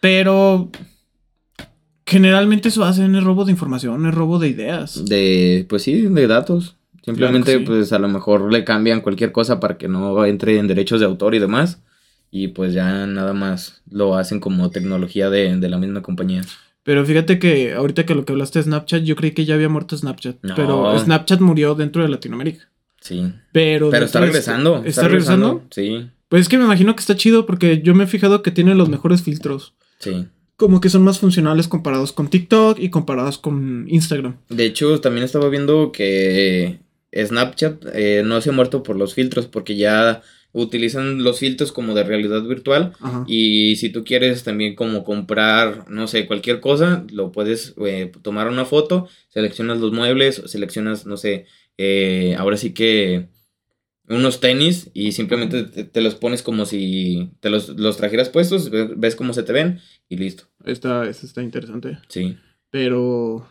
[0.00, 0.70] Pero.
[2.04, 5.06] Generalmente eso hacen es robo de información, es robo de ideas.
[5.06, 5.64] De.
[5.68, 6.76] Pues sí, de datos.
[7.02, 11.00] Simplemente, pues a lo mejor le cambian cualquier cosa para que no entre en derechos
[11.00, 11.80] de autor y demás
[12.34, 16.40] y pues ya nada más lo hacen como tecnología de, la misma compañía.
[16.82, 19.68] Pero fíjate que ahorita que lo que hablaste de Snapchat, yo creí que ya había
[19.68, 20.38] muerto Snapchat.
[20.56, 22.70] Pero Snapchat murió dentro de Latinoamérica.
[23.02, 23.32] Sí.
[23.52, 24.82] Pero, pero está regresando.
[24.84, 25.62] ¿Está, regresando?
[25.70, 26.08] Sí.
[26.28, 28.74] Pues es que me imagino que está chido porque yo me he fijado que tiene
[28.74, 29.74] los mejores filtros.
[29.98, 30.26] Sí.
[30.56, 34.36] Como que son más funcionales comparados con TikTok y comparados con Instagram.
[34.48, 36.78] De hecho, también estaba viendo que
[37.14, 41.94] Snapchat eh, no se ha muerto por los filtros porque ya utilizan los filtros como
[41.94, 43.24] de realidad virtual Ajá.
[43.26, 48.48] y si tú quieres también como comprar, no sé, cualquier cosa, lo puedes eh, tomar
[48.48, 51.46] una foto, seleccionas los muebles, seleccionas, no sé,
[51.78, 53.28] eh, ahora sí que
[54.08, 58.68] unos tenis y simplemente te, te los pones como si te los, los trajeras puestos,
[58.68, 60.44] ve- ves cómo se te ven y listo.
[60.64, 61.98] Está, está interesante.
[62.08, 62.36] Sí.
[62.70, 63.48] Pero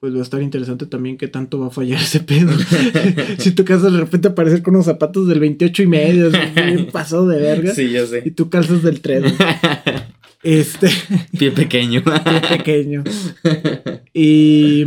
[0.00, 2.52] pues va a estar interesante también qué tanto va a fallar ese pedo.
[3.38, 6.30] si tu casa de repente aparecer con unos zapatos del 28 y medio,
[6.92, 7.74] pasado de verga.
[7.74, 8.30] Sí, ya Y sé.
[8.32, 9.34] tú calzas del 3.
[10.42, 10.90] Este,
[11.38, 12.02] Pie pequeño.
[12.04, 13.02] bien pequeño.
[14.12, 14.84] Y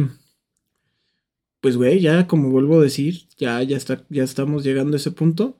[1.62, 5.10] pues güey, ya como vuelvo a decir, ya, ya está, ya estamos llegando a ese
[5.10, 5.60] punto.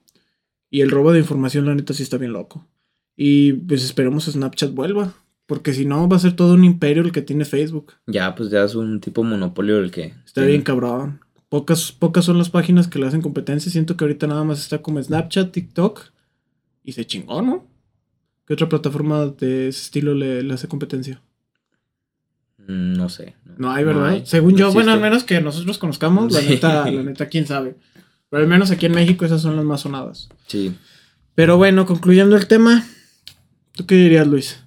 [0.70, 2.68] Y el robo de información, la neta, sí está bien loco.
[3.16, 5.16] Y pues esperemos Snapchat vuelva.
[5.48, 7.94] Porque si no, va a ser todo un imperio el que tiene Facebook.
[8.06, 10.14] Ya, pues ya es un tipo monopolio el que.
[10.26, 11.22] Está bien cabrón.
[11.50, 13.72] Pocas, pocas son las páginas que le hacen competencia.
[13.72, 16.02] Siento que ahorita nada más está como Snapchat, TikTok.
[16.84, 17.66] Y se chingó, ¿no?
[18.46, 21.22] ¿Qué otra plataforma de ese estilo le, le hace competencia?
[22.58, 23.36] Mm, No sé.
[23.58, 24.10] No hay, ¿verdad?
[24.10, 27.48] hay, Según no yo, bueno, al menos que nosotros conozcamos, la neta, la neta, quién
[27.48, 27.76] sabe.
[28.30, 30.28] Pero al menos aquí en México esas son las más sonadas.
[30.48, 30.76] Sí.
[31.36, 32.86] Pero bueno, concluyendo el tema,
[33.74, 34.62] ¿tú qué dirías, Luis?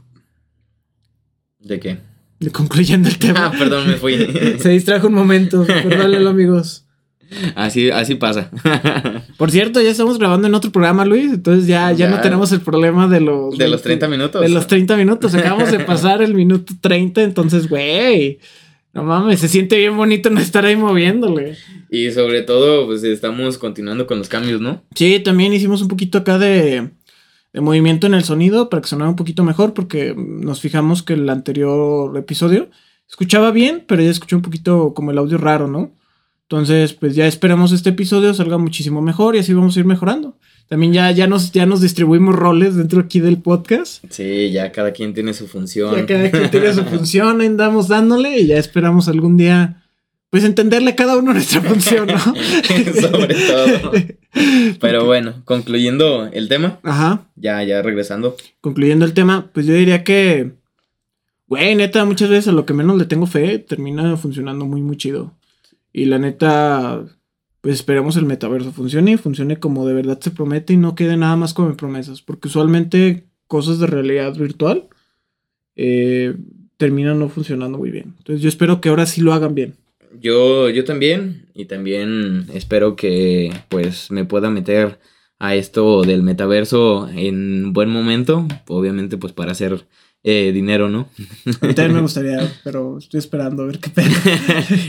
[1.62, 1.98] ¿De qué?
[2.38, 3.52] De concluyendo el Ah, tema.
[3.58, 4.16] perdón, me fui.
[4.58, 6.86] Se distrajo un momento, perdónenlo, amigos.
[7.54, 8.50] así, así pasa.
[9.36, 12.10] Por cierto, ya estamos grabando en otro programa, Luis, entonces ya, ya, Ya.
[12.16, 13.56] no tenemos el problema de los...
[13.58, 14.40] De los 30 minutos.
[14.42, 18.38] De los 30 minutos, acabamos de pasar el minuto 30, entonces, güey,
[18.92, 21.56] no mames, se siente bien bonito no estar ahí moviéndole.
[21.90, 24.82] Y sobre todo, pues estamos continuando con los cambios, ¿no?
[24.94, 26.88] Sí, también hicimos un poquito acá de,
[27.52, 31.14] de movimiento en el sonido para que sonara un poquito mejor, porque nos fijamos que
[31.14, 32.68] el anterior episodio
[33.08, 35.92] escuchaba bien, pero ya escuché un poquito como el audio raro, ¿no?
[36.42, 40.36] Entonces, pues ya esperamos este episodio salga muchísimo mejor y así vamos a ir mejorando.
[40.68, 44.04] También ya, ya, nos, ya nos distribuimos roles dentro aquí del podcast.
[44.10, 45.94] Sí, ya cada quien tiene su función.
[45.94, 49.84] Ya cada quien tiene su función, andamos dándole y ya esperamos algún día,
[50.30, 52.18] pues entenderle a cada uno nuestra función, ¿no?
[52.18, 53.92] Sobre todo.
[54.80, 57.26] Pero bueno, concluyendo el tema, Ajá.
[57.36, 58.36] ya, ya regresando.
[58.60, 60.52] concluyendo el tema, pues yo diría que,
[61.48, 64.96] güey, neta, muchas veces a lo que menos le tengo fe termina funcionando muy, muy
[64.96, 65.34] chido.
[65.92, 67.04] Y la neta,
[67.60, 71.16] pues esperemos el metaverso funcione y funcione como de verdad se promete y no quede
[71.16, 72.22] nada más como promesas.
[72.22, 74.88] Porque usualmente cosas de realidad virtual
[75.74, 76.36] eh,
[76.76, 78.14] terminan no funcionando muy bien.
[78.18, 79.74] Entonces yo espero que ahora sí lo hagan bien.
[80.20, 84.98] Yo, yo también, y también espero que pues me pueda meter
[85.38, 89.86] a esto del metaverso en buen momento, obviamente pues para hacer
[90.22, 91.08] eh, dinero, ¿no?
[91.62, 94.08] A mí también me gustaría, pero estoy esperando a ver qué pedo.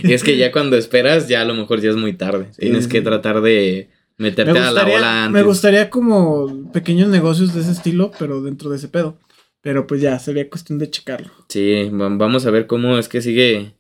[0.04, 2.48] y es que ya cuando esperas, ya a lo mejor ya es muy tarde.
[2.52, 5.34] Sí, Tienes sí, que tratar de Me meterte a la ola antes.
[5.42, 9.18] me gustaría como pequeños negocios de ese estilo, pero dentro de ese pedo.
[9.62, 11.30] Pero pues ya, sería cuestión de checarlo.
[11.48, 13.76] Sí, va- vamos a ver cómo es que sigue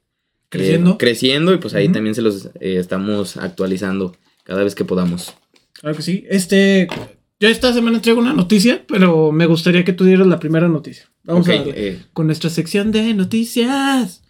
[0.52, 0.98] eh, Creciendo.
[0.98, 5.34] creciendo y pues ahí también se los eh, estamos actualizando cada vez que podamos.
[5.74, 6.26] Claro que sí.
[6.30, 6.88] Este,
[7.40, 11.06] yo esta semana traigo una noticia, pero me gustaría que tú dieras la primera noticia.
[11.24, 11.74] Vamos a darle.
[11.76, 14.24] eh, Con nuestra sección de noticias.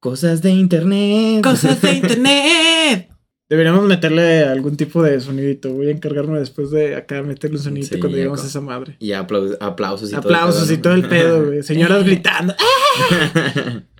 [0.00, 1.42] cosas de internet.
[1.42, 3.08] Cosas de internet.
[3.48, 5.70] Deberíamos meterle algún tipo de sonidito.
[5.72, 8.60] Voy a encargarme después de acá meterle un sonidito Sí, cuando lleguemos con- a esa
[8.62, 8.96] madre.
[8.98, 10.72] Y aplau- aplausos y Aplausos todo.
[10.74, 11.62] y todo el pedo, güey.
[11.62, 12.54] Señoras gritando.
[12.58, 13.82] ¡Ah!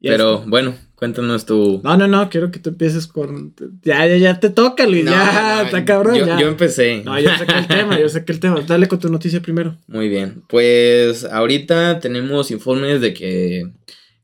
[0.00, 0.46] Ya Pero está.
[0.48, 1.80] bueno, cuéntanos tu.
[1.82, 3.54] No, no, no, quiero que tú empieces con.
[3.82, 5.04] Ya, ya, ya te toca, Luis.
[5.04, 6.14] No, ya, no, está cabrón.
[6.16, 6.40] Yo, ya.
[6.40, 7.02] yo empecé.
[7.04, 8.60] No, yo sé que el tema, yo sé que el tema.
[8.60, 9.76] Dale con tu noticia primero.
[9.88, 10.42] Muy bien.
[10.48, 13.72] Pues ahorita tenemos informes de que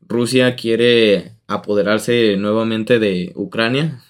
[0.07, 4.01] Rusia quiere apoderarse nuevamente de Ucrania.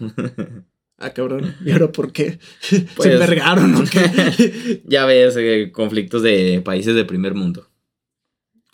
[0.98, 1.55] Ah, cabrón.
[1.64, 2.38] ¿Y ahora por qué?
[2.61, 4.83] ¿Se Pues- envergaron o qué?
[4.87, 7.68] ya ves, eh, conflictos de países de primer mundo.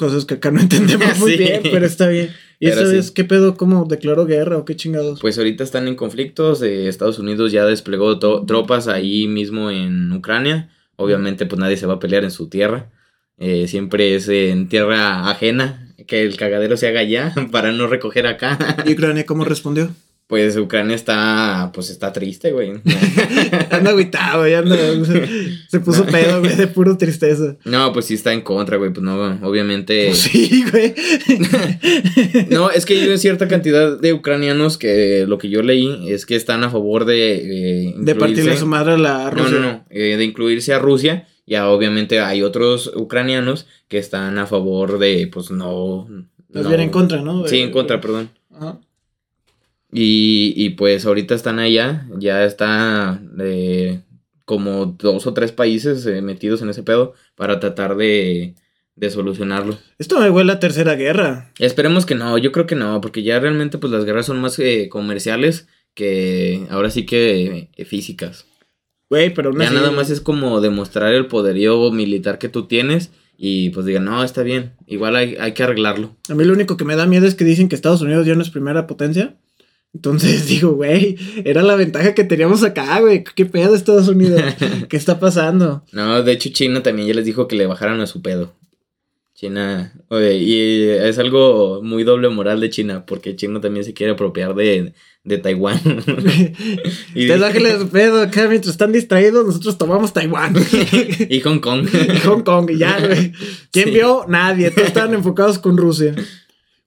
[0.01, 1.37] Cosas que acá no entendemos muy Sí.
[1.37, 2.31] bien, pero está bien.
[2.59, 2.93] ¿Y Pero sí.
[2.97, 3.55] vez qué pedo?
[3.59, 5.21] ¿Cómo declaró guerra o qué chingados?
[5.21, 6.63] Pues ahorita están en conflictos.
[6.63, 10.71] eh, Estados Unidos ya desplegó tropas ahí mismo en Ucrania.
[10.97, 12.91] Obviamente, pues nadie se va a pelear en su tierra.
[13.37, 15.87] Eh, siempre es en tierra ajena.
[16.07, 18.57] Que el cagadero se haga allá para no recoger acá.
[18.87, 19.91] ¿Y Ucrania cómo respondió?
[20.31, 22.71] Pues Ucrania está, pues está triste, güey.
[23.71, 24.77] Anda agüitado, ya anda.
[25.69, 27.57] Se, puso pedo, güey, de puro tristeza.
[27.65, 28.93] No, pues sí está en contra, güey.
[28.93, 30.07] Pues no, obviamente.
[30.07, 30.95] Pues sí, güey.
[32.51, 36.37] No, es que hay cierta cantidad de ucranianos que lo que yo leí es que
[36.37, 37.89] están a favor de.
[37.89, 39.59] eh, De partirle incluirse- su madre a la No, Rusia.
[39.59, 39.85] no, no.
[39.91, 45.29] eh, de incluirse a Rusia Y obviamente hay otros ucranianos que están a favor de,
[45.33, 46.07] pues no...
[46.53, 47.47] Más bien en contra, ¿no?
[47.49, 48.31] Sí, en contra, perdón.
[49.93, 54.01] Y, y pues ahorita están allá, ya está eh,
[54.45, 58.55] como dos o tres países eh, metidos en ese pedo para tratar de,
[58.95, 59.77] de solucionarlo.
[59.99, 61.53] Esto me huele a tercera guerra.
[61.59, 64.59] Esperemos que no, yo creo que no, porque ya realmente pues las guerras son más
[64.59, 68.47] eh, comerciales que ahora sí que físicas.
[69.11, 73.71] Güey, pero Ya nada más es como demostrar el poderío militar que tú tienes y
[73.71, 76.17] pues digan, no, está bien, igual hay, hay que arreglarlo.
[76.29, 78.37] A mí lo único que me da miedo es que dicen que Estados Unidos ya
[78.37, 79.37] no es primera potencia.
[79.95, 83.25] Entonces digo, güey, era la ventaja que teníamos acá, güey.
[83.25, 84.43] ¿Qué pedo Estados Unidos?
[84.89, 85.85] ¿Qué está pasando?
[85.93, 88.55] No, de hecho China también ya les dijo que le bajaran a su pedo.
[89.35, 94.13] China, oye, y es algo muy doble moral de China, porque China también se quiere
[94.13, 94.93] apropiar de,
[95.25, 95.81] de Taiwán.
[97.15, 100.55] y Ustedes su pedo acá mientras están distraídos, nosotros tomamos Taiwán.
[101.31, 101.89] y Hong Kong.
[101.91, 103.33] y Hong Kong, y ya, güey.
[103.73, 104.27] ¿Quién vio?
[104.29, 106.15] Nadie, todos estaban enfocados con Rusia.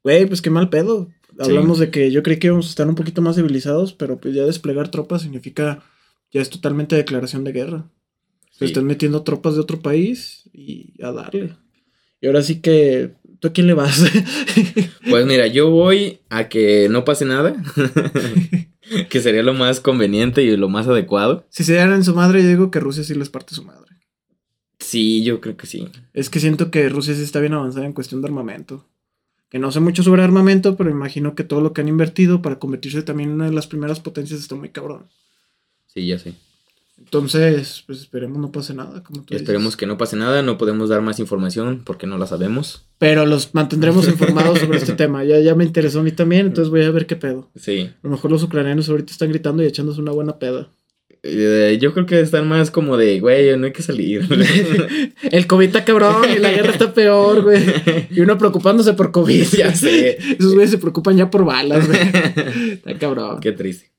[0.04, 1.10] Güey, pues qué mal pedo.
[1.40, 4.36] Hablamos de que yo creí que íbamos a estar un poquito más civilizados, pero pues
[4.36, 5.84] ya desplegar tropas significa,
[6.32, 7.90] ya es totalmente declaración de guerra.
[8.52, 11.56] Se están metiendo tropas de otro país y a darle.
[12.22, 14.04] Y ahora sí que, ¿tú a quién le vas?
[15.10, 17.56] pues mira, yo voy a que no pase nada.
[19.10, 21.46] que sería lo más conveniente y lo más adecuado.
[21.50, 23.92] Si se dieran en su madre, yo digo que Rusia sí les parte su madre.
[24.80, 25.88] Sí, yo creo que sí.
[26.14, 28.86] Es que siento que Rusia sí está bien avanzada en cuestión de armamento.
[29.54, 32.58] Que no sé mucho sobre armamento, pero imagino que todo lo que han invertido para
[32.58, 35.06] convertirse también en una de las primeras potencias está muy cabrón.
[35.86, 36.34] Sí, ya sé.
[36.98, 39.04] Entonces, pues esperemos no pase nada.
[39.04, 42.26] Como tú esperemos que no pase nada, no podemos dar más información porque no la
[42.26, 42.88] sabemos.
[42.98, 45.24] Pero los mantendremos informados sobre este tema.
[45.24, 47.52] Ya, ya me interesó a mí también, entonces voy a ver qué pedo.
[47.56, 47.92] Sí.
[48.02, 50.72] A lo mejor los ucranianos ahorita están gritando y echándose una buena peda.
[51.26, 54.28] Eh, yo creo que están más como de, güey, no hay que salir.
[55.32, 57.64] El COVID está cabrón y la guerra está peor, güey.
[58.12, 59.48] Y uno preocupándose por COVID.
[59.58, 60.18] Ya sé.
[60.18, 62.00] Esos güeyes se preocupan ya por balas, güey.
[62.74, 63.40] Está cabrón.
[63.40, 63.94] Qué triste.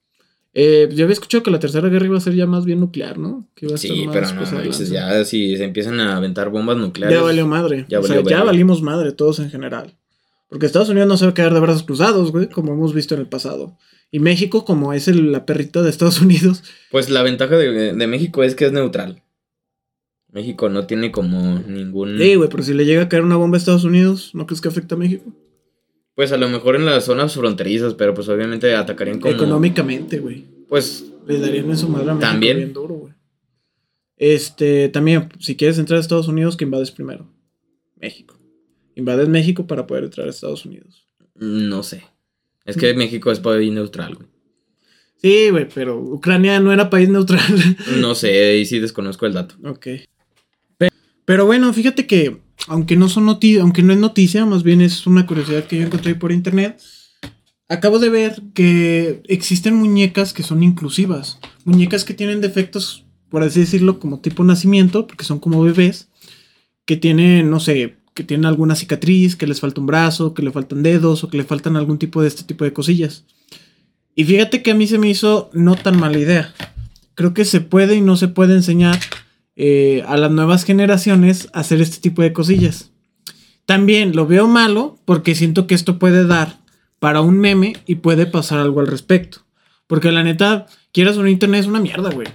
[0.53, 3.19] Eh, yo había escuchado que la tercera guerra iba a ser ya más bien nuclear,
[3.19, 3.49] ¿no?
[3.55, 7.19] Que iba a sí, pero no, dices, ya si se empiezan a aventar bombas nucleares.
[7.19, 7.87] Ya valió madre.
[7.89, 9.97] Ya, o sea, ya valimos madre todos en general.
[10.49, 13.15] Porque Estados Unidos no se va a quedar de brazos cruzados, güey, como hemos visto
[13.15, 13.77] en el pasado.
[14.11, 16.63] Y México, como es el, la perrita de Estados Unidos.
[16.91, 19.23] Pues la ventaja de, de, México es que es neutral.
[20.31, 22.19] México no tiene como ningún.
[22.19, 24.61] Sí, güey, pero si le llega a caer una bomba a Estados Unidos, ¿no crees
[24.61, 25.33] que afecta a México?
[26.15, 29.35] Pues a lo mejor en las zonas fronterizas, pero pues obviamente atacarían como.
[29.35, 30.45] Económicamente, güey.
[30.69, 31.05] Pues.
[31.27, 32.57] Le darían en su madre a México También.
[32.59, 33.15] Bien duro, güey.
[34.17, 37.29] Este, también, si quieres entrar a Estados Unidos, ¿qué invades primero?
[37.97, 38.39] México.
[38.95, 41.07] Invades México para poder entrar a Estados Unidos.
[41.35, 42.05] No sé.
[42.65, 44.29] Es que México es país neutral, güey.
[45.21, 47.41] Sí, güey, pero Ucrania no era país neutral.
[48.01, 49.55] no sé, ahí sí desconozco el dato.
[49.65, 49.87] Ok.
[51.25, 52.37] Pero bueno, fíjate que,
[52.69, 55.87] aunque no son noticias, aunque no es noticia, más bien es una curiosidad que yo
[55.87, 56.79] encontré por internet.
[57.69, 61.39] Acabo de ver que existen muñecas que son inclusivas.
[61.65, 66.09] Muñecas que tienen defectos, por así decirlo, como tipo nacimiento, porque son como bebés.
[66.85, 70.53] Que tienen, no sé, que tienen alguna cicatriz, que les falta un brazo, que le
[70.53, 73.25] faltan dedos o que le faltan algún tipo de este tipo de cosillas.
[74.15, 76.55] Y fíjate que a mí se me hizo no tan mala idea.
[77.17, 79.01] Creo que se puede y no se puede enseñar
[79.57, 82.93] eh, a las nuevas generaciones a hacer este tipo de cosillas.
[83.67, 86.59] También lo veo malo porque siento que esto puede dar
[87.01, 89.39] para un meme y puede pasar algo al respecto.
[89.87, 92.29] Porque la neta, quieras un internet es una mierda, güey.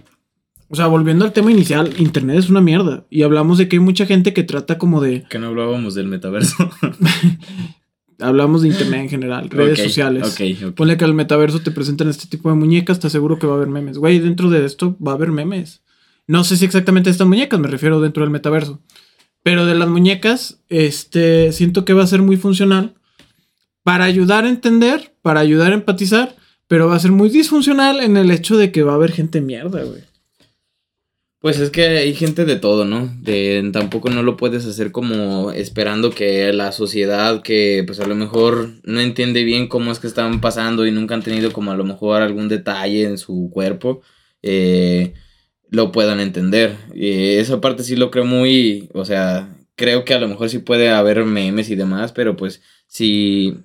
[0.70, 3.06] O sea, volviendo al tema inicial, Internet es una mierda.
[3.10, 5.24] Y hablamos de que hay mucha gente que trata como de...
[5.30, 6.70] Que no hablábamos del metaverso.
[8.20, 10.40] hablamos de Internet en general, redes sociales.
[10.40, 13.54] Ok, Ponle que al metaverso te presentan este tipo de muñecas, te aseguro que va
[13.54, 13.98] a haber memes.
[13.98, 15.82] Güey, dentro de esto va a haber memes.
[16.28, 18.80] No sé si exactamente estas muñecas, me refiero dentro del metaverso.
[19.42, 22.94] Pero de las muñecas, este, siento que va a ser muy funcional
[23.84, 26.36] para ayudar a entender, para ayudar a empatizar,
[26.68, 29.42] pero va a ser muy disfuncional en el hecho de que va a haber gente
[29.42, 30.09] mierda, güey.
[31.40, 33.16] Pues es que hay gente de todo, ¿no?
[33.22, 38.16] De, tampoco no lo puedes hacer como esperando que la sociedad que pues a lo
[38.16, 41.78] mejor no entiende bien cómo es que están pasando y nunca han tenido como a
[41.78, 44.02] lo mejor algún detalle en su cuerpo,
[44.44, 45.14] eh,
[45.70, 46.76] lo puedan entender.
[46.94, 50.60] Y esa parte sí lo creo muy, o sea, creo que a lo mejor sí
[50.60, 53.56] puede haber memes y demás, pero pues si,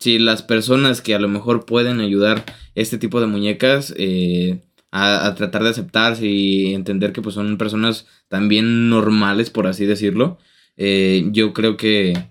[0.00, 2.44] si las personas que a lo mejor pueden ayudar
[2.74, 4.62] este tipo de muñecas, eh,
[4.96, 10.38] a, tratar de aceptarse y entender que pues son personas también normales, por así decirlo,
[10.76, 12.28] eh, yo creo que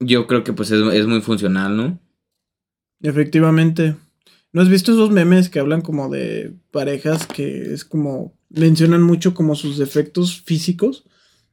[0.00, 2.00] yo creo que pues es, muy funcional, ¿no?
[3.02, 3.94] Efectivamente.
[4.52, 9.32] ¿No has visto esos memes que hablan como de parejas que es como mencionan mucho
[9.32, 11.04] como sus defectos físicos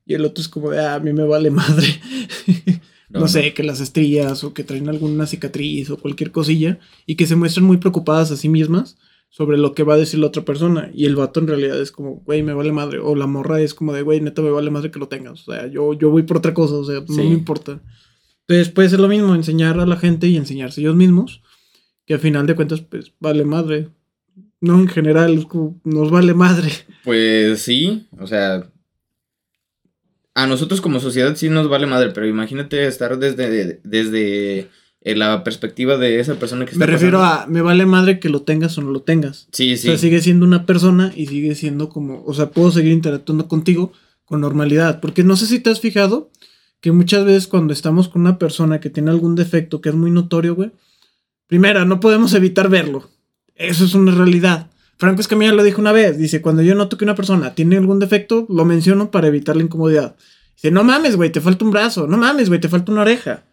[0.03, 1.87] y el otro es como de, ah, a mí me vale madre.
[3.09, 3.27] no, No, no.
[3.27, 7.35] sé, que las estrías o que traen alguna cicatriz o cualquier cosilla y que se
[7.35, 8.97] muestran muy preocupadas a sí mismas
[9.29, 10.89] sobre lo que va a decir la otra persona.
[10.93, 12.99] Y el vato en realidad es como, güey, me vale madre.
[12.99, 15.47] O la morra es como de, güey, neta, me vale madre que lo tengas.
[15.47, 17.81] O sea, yo, yo voy por otra cosa, o sea, no me importa.
[18.47, 21.41] Entonces puede ser lo mismo, enseñar a la gente y enseñarse ellos mismos,
[22.05, 23.89] que al final de cuentas, pues, vale madre.
[24.61, 26.71] No, en general, es como, nos vale madre.
[27.03, 28.71] Pues sí, o sea,
[30.33, 34.69] a nosotros como sociedad sí nos vale madre, pero imagínate estar desde, desde
[35.15, 37.43] la perspectiva de esa persona que está Me refiero pasando.
[37.43, 39.47] a, me vale madre que lo tengas o no lo tengas.
[39.51, 39.83] Sí, O sí.
[39.87, 43.93] sea, sigue siendo una persona y sigue siendo como, o sea, puedo seguir interactuando contigo
[44.25, 44.99] con normalidad.
[44.99, 46.31] Porque no sé si te has fijado
[46.81, 50.11] que muchas veces cuando estamos con una persona que tiene algún defecto que es muy
[50.11, 50.71] notorio, güey,
[51.47, 53.09] primera, no podemos evitar verlo.
[53.55, 54.69] Eso es una realidad.
[54.97, 57.99] Franco Escamilla lo dijo una vez, dice, cuando yo noto que una persona tiene algún
[57.99, 60.15] defecto, lo menciono para evitar la incomodidad.
[60.55, 63.43] Dice, no mames, güey, te falta un brazo, no mames, güey, te falta una oreja.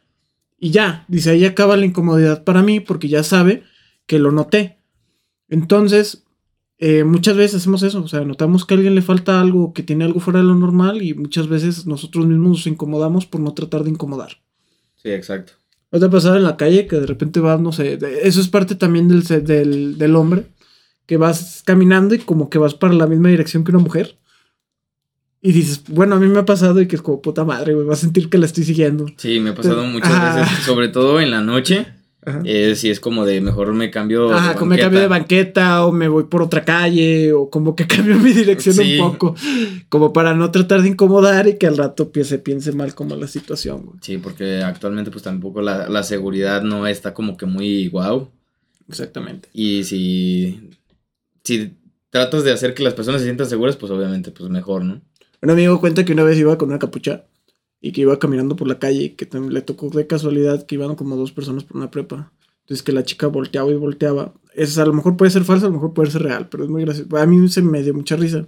[0.64, 3.64] Y ya, dice, ahí acaba la incomodidad para mí porque ya sabe
[4.06, 4.78] que lo noté.
[5.50, 6.24] Entonces,
[6.78, 9.82] eh, muchas veces hacemos eso, o sea, notamos que a alguien le falta algo, que
[9.82, 13.52] tiene algo fuera de lo normal y muchas veces nosotros mismos nos incomodamos por no
[13.52, 14.38] tratar de incomodar.
[14.96, 15.52] Sí, exacto.
[15.92, 18.40] ¿No te ha pasado en la calle que de repente vas, no sé, de- eso
[18.40, 20.46] es parte también del, del hombre,
[21.04, 24.16] que vas caminando y como que vas para la misma dirección que una mujer?
[25.46, 27.86] Y dices, bueno, a mí me ha pasado y que es como puta madre, güey,
[27.86, 29.04] vas a sentir que la estoy siguiendo.
[29.18, 30.36] Sí, me ha pasado muchas Ah.
[30.40, 31.86] veces, sobre todo en la noche.
[32.46, 34.32] Eh, sí, es como de mejor me cambio.
[34.32, 37.86] Ajá, como me cambio de banqueta o me voy por otra calle o como que
[37.86, 38.98] cambio mi dirección Sí.
[38.98, 39.34] un poco,
[39.90, 43.26] como para no tratar de incomodar y que al rato se piense mal como la
[43.28, 43.82] situación.
[43.84, 43.98] güey.
[44.00, 48.30] Sí, porque actualmente pues tampoco la, la seguridad no está como que muy guau.
[48.88, 49.50] Exactamente.
[49.52, 50.70] Y si,
[51.44, 51.74] si
[52.08, 55.02] tratas de hacer que las personas se sientan seguras, pues obviamente pues mejor, ¿no?
[55.44, 57.26] Un amigo cuenta que una vez iba con una capucha
[57.78, 60.94] y que iba caminando por la calle y que le tocó de casualidad que iban
[60.94, 62.32] como dos personas por una prepa.
[62.62, 64.32] Entonces que la chica volteaba y volteaba.
[64.54, 66.70] Es, a lo mejor puede ser falso, a lo mejor puede ser real, pero es
[66.70, 67.14] muy gracioso.
[67.18, 68.46] A mí se me dio mucha risa.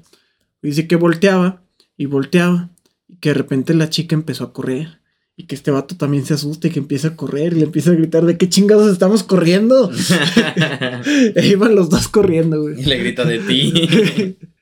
[0.62, 1.62] Dice que volteaba
[1.98, 2.70] y volteaba
[3.08, 5.00] y que de repente la chica empezó a correr.
[5.36, 7.90] Y que este vato también se asusta y que empieza a correr y le empieza
[7.90, 9.90] a gritar de qué chingados estamos corriendo.
[11.34, 12.80] e iban los dos corriendo, güey.
[12.80, 14.38] y le grita de ti.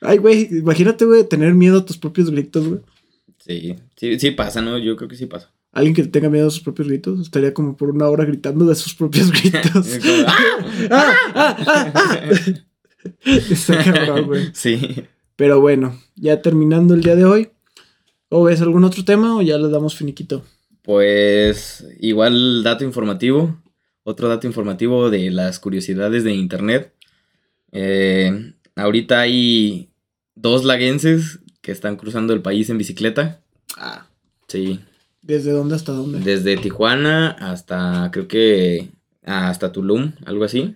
[0.00, 2.80] Ay, güey, imagínate, güey, tener miedo a tus propios gritos, güey.
[3.38, 4.78] Sí, sí, sí pasa, ¿no?
[4.78, 5.52] Yo creo que sí pasa.
[5.72, 8.74] Alguien que tenga miedo a sus propios gritos estaría como por una hora gritando de
[8.74, 9.86] sus propios gritos.
[9.86, 10.36] Es como, ¡ah!
[10.90, 12.30] ¡Ah, ah, ah, ah!
[13.24, 14.50] Está cabrón, güey.
[14.54, 15.04] Sí.
[15.36, 17.50] Pero bueno, ya terminando el día de hoy.
[18.30, 20.44] ¿O ves algún otro tema o ya le damos finiquito?
[20.82, 23.56] Pues igual dato informativo,
[24.02, 26.92] otro dato informativo de las curiosidades de internet.
[27.72, 29.90] Eh, ahorita hay
[30.34, 33.40] dos laguenses que están cruzando el país en bicicleta.
[33.76, 34.06] Ah,
[34.48, 34.80] Sí,
[35.20, 36.20] ¿desde dónde hasta dónde?
[36.20, 38.88] desde Tijuana hasta creo que
[39.24, 40.74] hasta Tulum, algo así.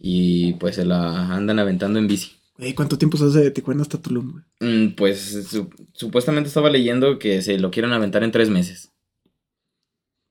[0.00, 2.32] Y pues se la andan aventando en bici.
[2.58, 4.44] Güey, ¿cuánto tiempo se hace de Tijuana hasta Tulum, güey?
[4.88, 8.90] Mm, Pues su- supuestamente estaba leyendo que se lo quieren aventar en tres meses.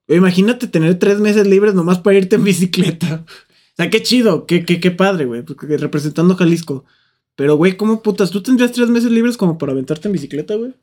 [0.08, 3.26] Imagínate tener tres meses libres nomás para irte en bicicleta.
[3.82, 6.86] Sea, qué chido, qué, qué, qué padre, güey, porque representando Jalisco.
[7.36, 8.30] Pero, güey, ¿cómo putas?
[8.32, 10.74] ¿Tú tendrías tres meses libres como para aventarte en bicicleta, güey?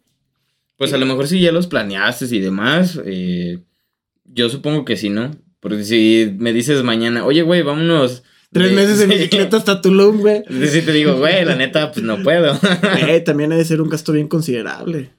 [0.76, 3.58] Pues a lo mejor si ya los planeaste y demás, eh,
[4.24, 5.30] yo supongo que sí, ¿no?
[5.60, 8.22] Porque si me dices mañana, oye, güey, vámonos.
[8.52, 10.42] Tres de- meses en bicicleta hasta Tulum, güey.
[10.68, 12.58] Sí te digo, güey, la neta, pues no puedo.
[13.08, 15.10] Eh, también ha de ser un gasto bien considerable.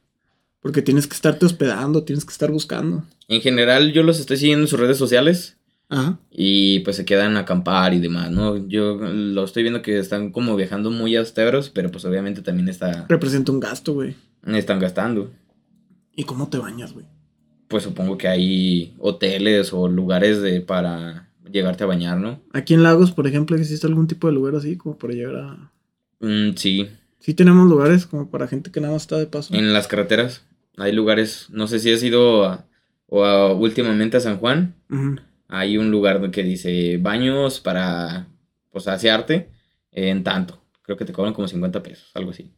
[0.62, 3.06] Porque tienes que estarte hospedando, tienes que estar buscando.
[3.28, 5.58] en general, yo los estoy siguiendo en sus redes sociales
[5.92, 6.20] Ajá.
[6.32, 8.68] y pues se quedan a acampar y demás, ¿no?
[8.68, 13.06] Yo lo estoy viendo que están como viajando muy austeros, pero pues obviamente también está,
[13.10, 14.16] Representa un gasto, güey.
[14.46, 15.32] están gastando.
[16.16, 17.06] ¿Y cómo te bañas, güey?
[17.68, 22.40] Pues supongo que hay hoteles o lugares de para llegarte a bañar, ¿no?
[22.54, 25.72] Aquí en Lagos, por ejemplo, existe algún tipo de lugar así como para llegar a.
[26.20, 26.88] Mm, sí,
[27.22, 29.54] Sí, tenemos lugares como para gente que nada más está de paso.
[29.54, 30.46] En las carreteras
[30.78, 32.66] hay lugares, no sé si has ido a-
[33.08, 35.16] o a- últimamente a San Juan, Ujú.
[35.50, 38.28] Hay un lugar que dice baños para
[38.72, 39.50] pues asearte
[39.92, 40.64] en tanto.
[40.84, 42.54] Creo que te cobran como 50 pesos, algo así.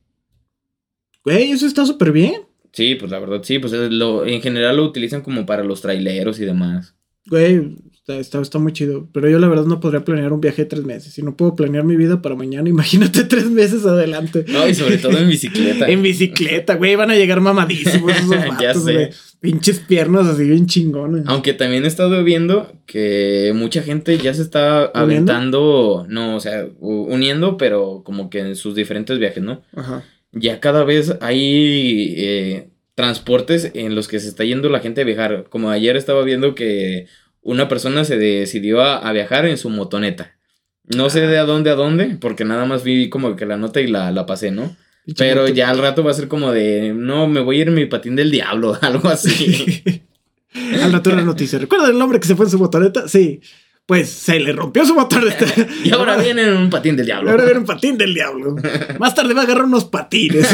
[1.23, 2.41] Güey, eso está súper bien.
[2.73, 5.81] Sí, pues la verdad sí, pues es lo, en general lo utilizan como para los
[5.81, 6.95] traileros y demás.
[7.27, 7.75] Güey,
[8.11, 9.07] Está, está, está muy chido.
[9.13, 11.13] Pero yo la verdad no podría planear un viaje de tres meses.
[11.13, 14.45] Si no puedo planear mi vida para mañana, imagínate tres meses adelante.
[14.47, 15.87] No, y sobre todo en bicicleta.
[15.87, 16.95] en bicicleta, güey.
[16.95, 19.11] Van a llegar mamadísimos esos Ya sé.
[19.39, 21.23] Pinches piernas así bien chingones.
[21.25, 25.31] Aunque también he estado viendo que mucha gente ya se está ¿Uniendo?
[25.33, 29.61] aventando, no, o sea, uniendo, pero como que en sus diferentes viajes, ¿no?
[29.75, 30.03] Ajá.
[30.31, 35.05] Ya cada vez hay eh, transportes en los que se está yendo la gente a
[35.05, 35.45] viajar.
[35.49, 37.07] Como ayer estaba viendo que
[37.41, 40.37] una persona se decidió a, a viajar en su motoneta.
[40.85, 43.81] No sé de a dónde a dónde, porque nada más vi como que la nota
[43.81, 44.75] y la, la pasé, ¿no?
[45.17, 47.73] Pero ya al rato va a ser como de, no, me voy a ir en
[47.73, 49.83] mi patín del diablo, algo así.
[50.83, 51.57] Al rato una noticia.
[51.59, 53.07] ¿Recuerdan el hombre que se fue en su motoneta?
[53.07, 53.39] Sí.
[53.85, 55.45] Pues se le rompió su motoneta.
[55.83, 57.31] y ahora viene en un patín del diablo.
[57.31, 58.57] Ahora viene un patín del diablo.
[58.99, 60.49] Más tarde va a agarrar unos patines.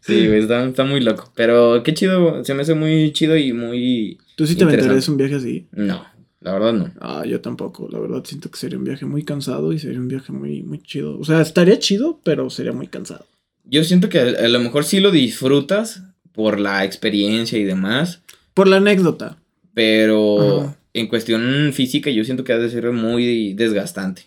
[0.00, 1.30] sí, está, está muy loco.
[1.36, 4.18] Pero qué chido, se me hace muy chido y muy...
[4.42, 5.66] ¿Tú sí te aventarías un viaje así?
[5.72, 6.04] No,
[6.40, 6.90] la verdad no.
[7.00, 7.88] Ah, yo tampoco.
[7.90, 10.80] La verdad siento que sería un viaje muy cansado y sería un viaje muy, muy
[10.80, 11.16] chido.
[11.18, 13.24] O sea, estaría chido, pero sería muy cansado.
[13.64, 18.22] Yo siento que a, a lo mejor sí lo disfrutas por la experiencia y demás,
[18.54, 19.36] Por la anécdota.
[19.74, 20.76] pero Ajá.
[20.94, 24.22] en cuestión física yo siento que ha de ser muy desgastante.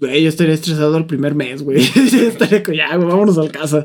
[0.00, 1.82] Güey, yo estaría estresado el primer mes, güey.
[2.10, 3.84] Yo estaría con ya, güey, vámonos al casa.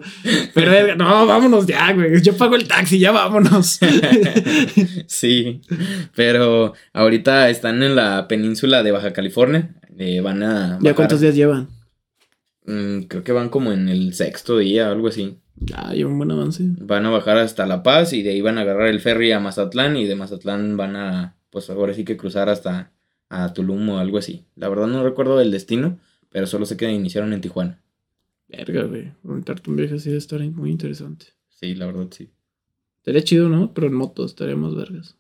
[0.54, 2.22] Pero, no, vámonos ya, güey.
[2.22, 3.80] Yo pago el taxi, ya vámonos.
[5.08, 5.62] sí,
[6.16, 10.80] pero ahorita están en la península de Baja California, eh, van a...
[10.82, 11.68] ¿Ya cuántos días llevan?
[12.66, 15.38] Mm, creo que van como en el sexto día, algo así.
[15.58, 16.64] Ya, lleva un buen avance.
[16.66, 19.42] Van a bajar hasta La Paz y de ahí van a agarrar el ferry a
[19.42, 22.94] Mazatlán y de Mazatlán van a, pues ahora sí que cruzar hasta
[23.30, 24.46] a Tulum o algo así.
[24.56, 26.00] La verdad no recuerdo el destino,
[26.30, 27.82] pero solo sé que iniciaron en Tijuana.
[28.48, 29.12] Verga, güey.
[29.24, 31.28] Aventarte un viaje así debe estar muy interesante.
[31.50, 32.30] Sí, la verdad sí.
[32.98, 33.74] Estaría chido, ¿no?
[33.74, 35.16] Pero en moto estaría más vergas.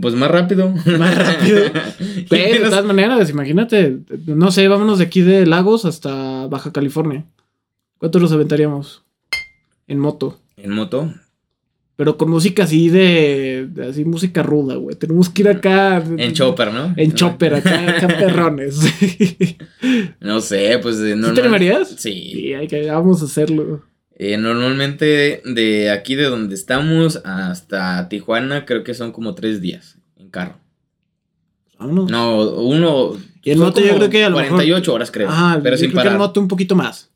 [0.00, 0.70] Pues más rápido.
[0.98, 1.60] Más rápido.
[2.30, 3.98] Güey, de todas maneras, imagínate.
[4.26, 7.26] No sé, vámonos de aquí de Lagos hasta Baja California.
[7.98, 9.04] ¿Cuántos los aventaríamos?
[9.86, 10.40] En moto.
[10.56, 11.12] en moto.
[11.96, 14.96] Pero con música así de, así música ruda, güey.
[14.96, 16.02] Tenemos que ir acá.
[16.16, 16.92] En chopper, ¿no?
[16.96, 18.76] En chopper, acá, acá perrones.
[18.78, 19.56] ¿Sí
[20.20, 21.88] No sé, pues eh, te normal- animarías?
[21.96, 22.30] Sí.
[22.34, 23.84] Sí, hay que, vamos a hacerlo.
[24.16, 29.98] Eh, normalmente de aquí de donde estamos hasta Tijuana creo que son como tres días
[30.16, 30.56] en carro.
[31.78, 32.10] Vámonos.
[32.10, 33.12] No, uno.
[33.42, 35.28] Y son moto yo creo que a lo mejor- 48 horas creo.
[35.30, 36.12] Ah, pero yo sin creo que parar.
[36.12, 37.10] en moto un poquito más.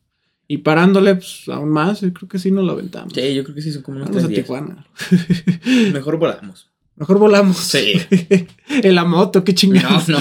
[0.51, 3.13] Y parándole, pues, aún más, yo creo que sí nos lo aventamos.
[3.13, 4.41] Sí, yo creo que sí son como unos Vamos a días.
[4.41, 4.87] Tijuana.
[5.93, 6.71] Mejor volamos.
[6.95, 7.55] Mejor volamos.
[7.57, 7.93] Sí.
[8.69, 10.09] en la moto, qué No, chingados.
[10.09, 10.17] no.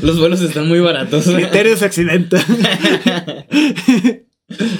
[0.00, 1.26] Los vuelos están muy baratos.
[1.26, 2.42] Criterios accidenta.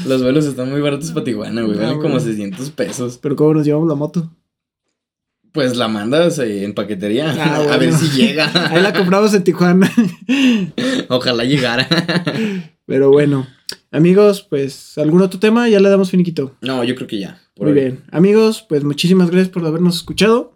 [0.07, 1.77] Los vuelos están muy baratos para Tijuana, güey.
[1.79, 2.21] Ah, Valen como bueno.
[2.25, 3.19] 600 pesos.
[3.23, 4.31] Pero ¿cómo nos llevamos la moto?
[5.53, 7.35] Pues la mandas eh, en paquetería.
[7.39, 8.51] Ah, A ver si llega.
[8.71, 9.93] Ahí la compramos en Tijuana.
[11.09, 11.87] Ojalá llegara.
[12.93, 13.47] Pero bueno.
[13.91, 15.67] Amigos, pues, ¿algún otro tema?
[15.67, 16.57] Ya le damos finiquito.
[16.61, 17.41] No, yo creo que ya.
[17.55, 17.81] por Muy hoy.
[17.81, 18.05] bien.
[18.11, 20.55] Amigos, pues muchísimas gracias por habernos escuchado.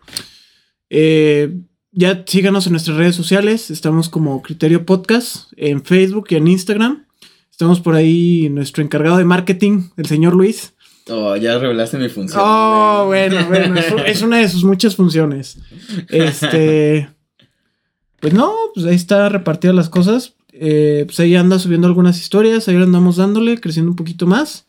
[0.90, 1.56] Eh,
[1.92, 3.70] ya síganos en nuestras redes sociales.
[3.70, 7.06] Estamos como Criterio Podcast en Facebook y en Instagram.
[7.50, 10.74] Estamos por ahí nuestro encargado de marketing, el señor Luis.
[11.08, 12.42] Oh, ya revelaste mi función.
[12.44, 13.80] Oh, bueno, bueno.
[13.80, 13.86] Es,
[14.18, 15.56] es una de sus muchas funciones.
[16.10, 17.08] Este.
[18.20, 20.35] Pues no, pues ahí está repartidas las cosas.
[20.58, 22.68] Eh, pues ahí anda subiendo algunas historias.
[22.68, 24.66] Ahí andamos dándole, creciendo un poquito más.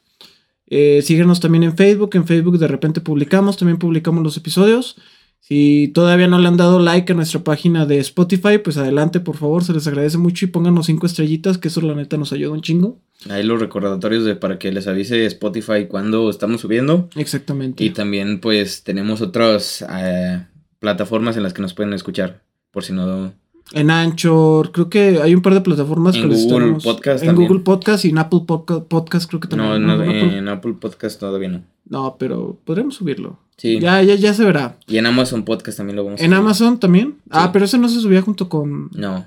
[0.67, 2.11] Eh, síguenos también en Facebook.
[2.15, 4.97] En Facebook de repente publicamos, también publicamos los episodios.
[5.39, 9.37] Si todavía no le han dado like a nuestra página de Spotify, pues adelante, por
[9.37, 12.51] favor, se les agradece mucho y pónganos cinco estrellitas, que eso la neta nos ayuda
[12.51, 12.99] un chingo.
[13.29, 17.07] Ahí los recordatorios de para que les avise Spotify cuando estamos subiendo.
[17.15, 17.81] Exactamente.
[17.81, 20.45] Y también, pues, tenemos otras eh,
[20.79, 22.43] plataformas en las que nos pueden escuchar.
[22.71, 23.33] Por si no.
[23.73, 27.21] En Anchor, creo que hay un par de plataformas En que les Google tenemos- Podcast
[27.23, 27.47] En también.
[27.49, 29.85] Google Podcast y en Apple Podca- Podcast, creo que No, también.
[29.87, 31.63] no, En Apple- en Apple Podcast todavía no.
[31.89, 33.39] no, pero podremos subirlo.
[33.57, 33.79] Sí.
[33.79, 34.77] Ya, ya, ya se verá.
[34.87, 36.39] Y en Amazon Podcast también lo vamos a En subir.
[36.39, 37.15] Amazon también.
[37.29, 38.89] Ah, pero ese no se subía junto con.
[38.93, 39.25] No,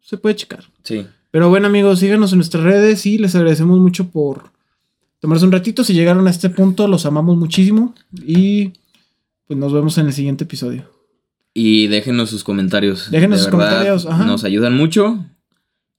[0.00, 0.64] Se puede checar.
[0.82, 1.06] sí.
[1.32, 4.52] Pero bueno, amigos, síganos en nuestras redes y les agradecemos mucho por
[5.20, 5.84] tomarse un ratito.
[5.84, 7.94] Si llegaron a este punto, los amamos muchísimo.
[8.26, 8.72] Y
[9.46, 10.84] pues nos vemos en el siguiente episodio.
[11.58, 13.10] Y déjenos sus comentarios.
[13.10, 14.24] Déjenos De sus verdad, comentarios, ajá.
[14.26, 15.24] Nos ayudan mucho.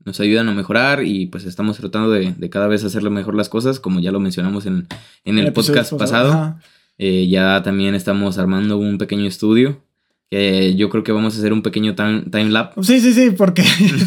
[0.05, 3.49] Nos ayudan a mejorar y pues estamos tratando de, de cada vez hacerle mejor las
[3.49, 4.87] cosas, como ya lo mencionamos en,
[5.25, 6.59] en el, podcast pasado.
[6.99, 9.81] Eh, ya también estamos armando un pequeño estudio.
[10.29, 12.83] Yo creo que vamos a hacer un pequeño time, time lapse.
[12.83, 13.63] Sí, sí, sí, porque.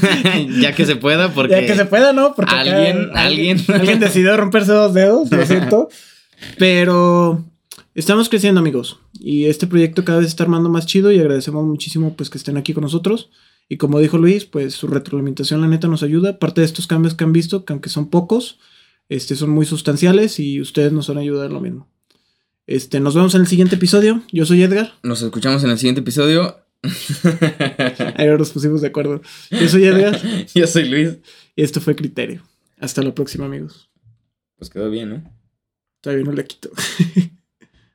[0.60, 1.52] ya que se pueda, porque.
[1.62, 2.32] Ya que se pueda, ¿no?
[2.36, 5.88] Porque acá Alguien- alguien- alguien decidió romperse dos dedos, lo siento.
[6.58, 7.44] Pero
[7.96, 8.99] estamos creciendo, amigos.
[9.20, 12.56] Y este proyecto cada vez está armando más chido y agradecemos muchísimo pues que estén
[12.56, 13.30] aquí con nosotros.
[13.68, 16.38] Y como dijo Luis, pues su retroalimentación la neta nos ayuda.
[16.38, 18.58] Parte de estos cambios que han visto, que aunque son pocos,
[19.10, 21.88] este, son muy sustanciales y ustedes nos van a ayudar lo mismo.
[22.66, 24.22] Este, nos vemos en el siguiente episodio.
[24.32, 24.94] Yo soy Edgar.
[25.02, 26.56] Nos escuchamos en el siguiente episodio.
[28.16, 29.20] Ahora nos pusimos de acuerdo.
[29.50, 30.20] Yo soy Edgar.
[30.54, 31.18] Yo soy Luis.
[31.54, 32.42] Y esto fue Criterio.
[32.78, 33.90] Hasta la próxima, amigos.
[34.56, 35.40] Pues quedó bien, ¿no?
[36.00, 36.70] Todavía no le quito.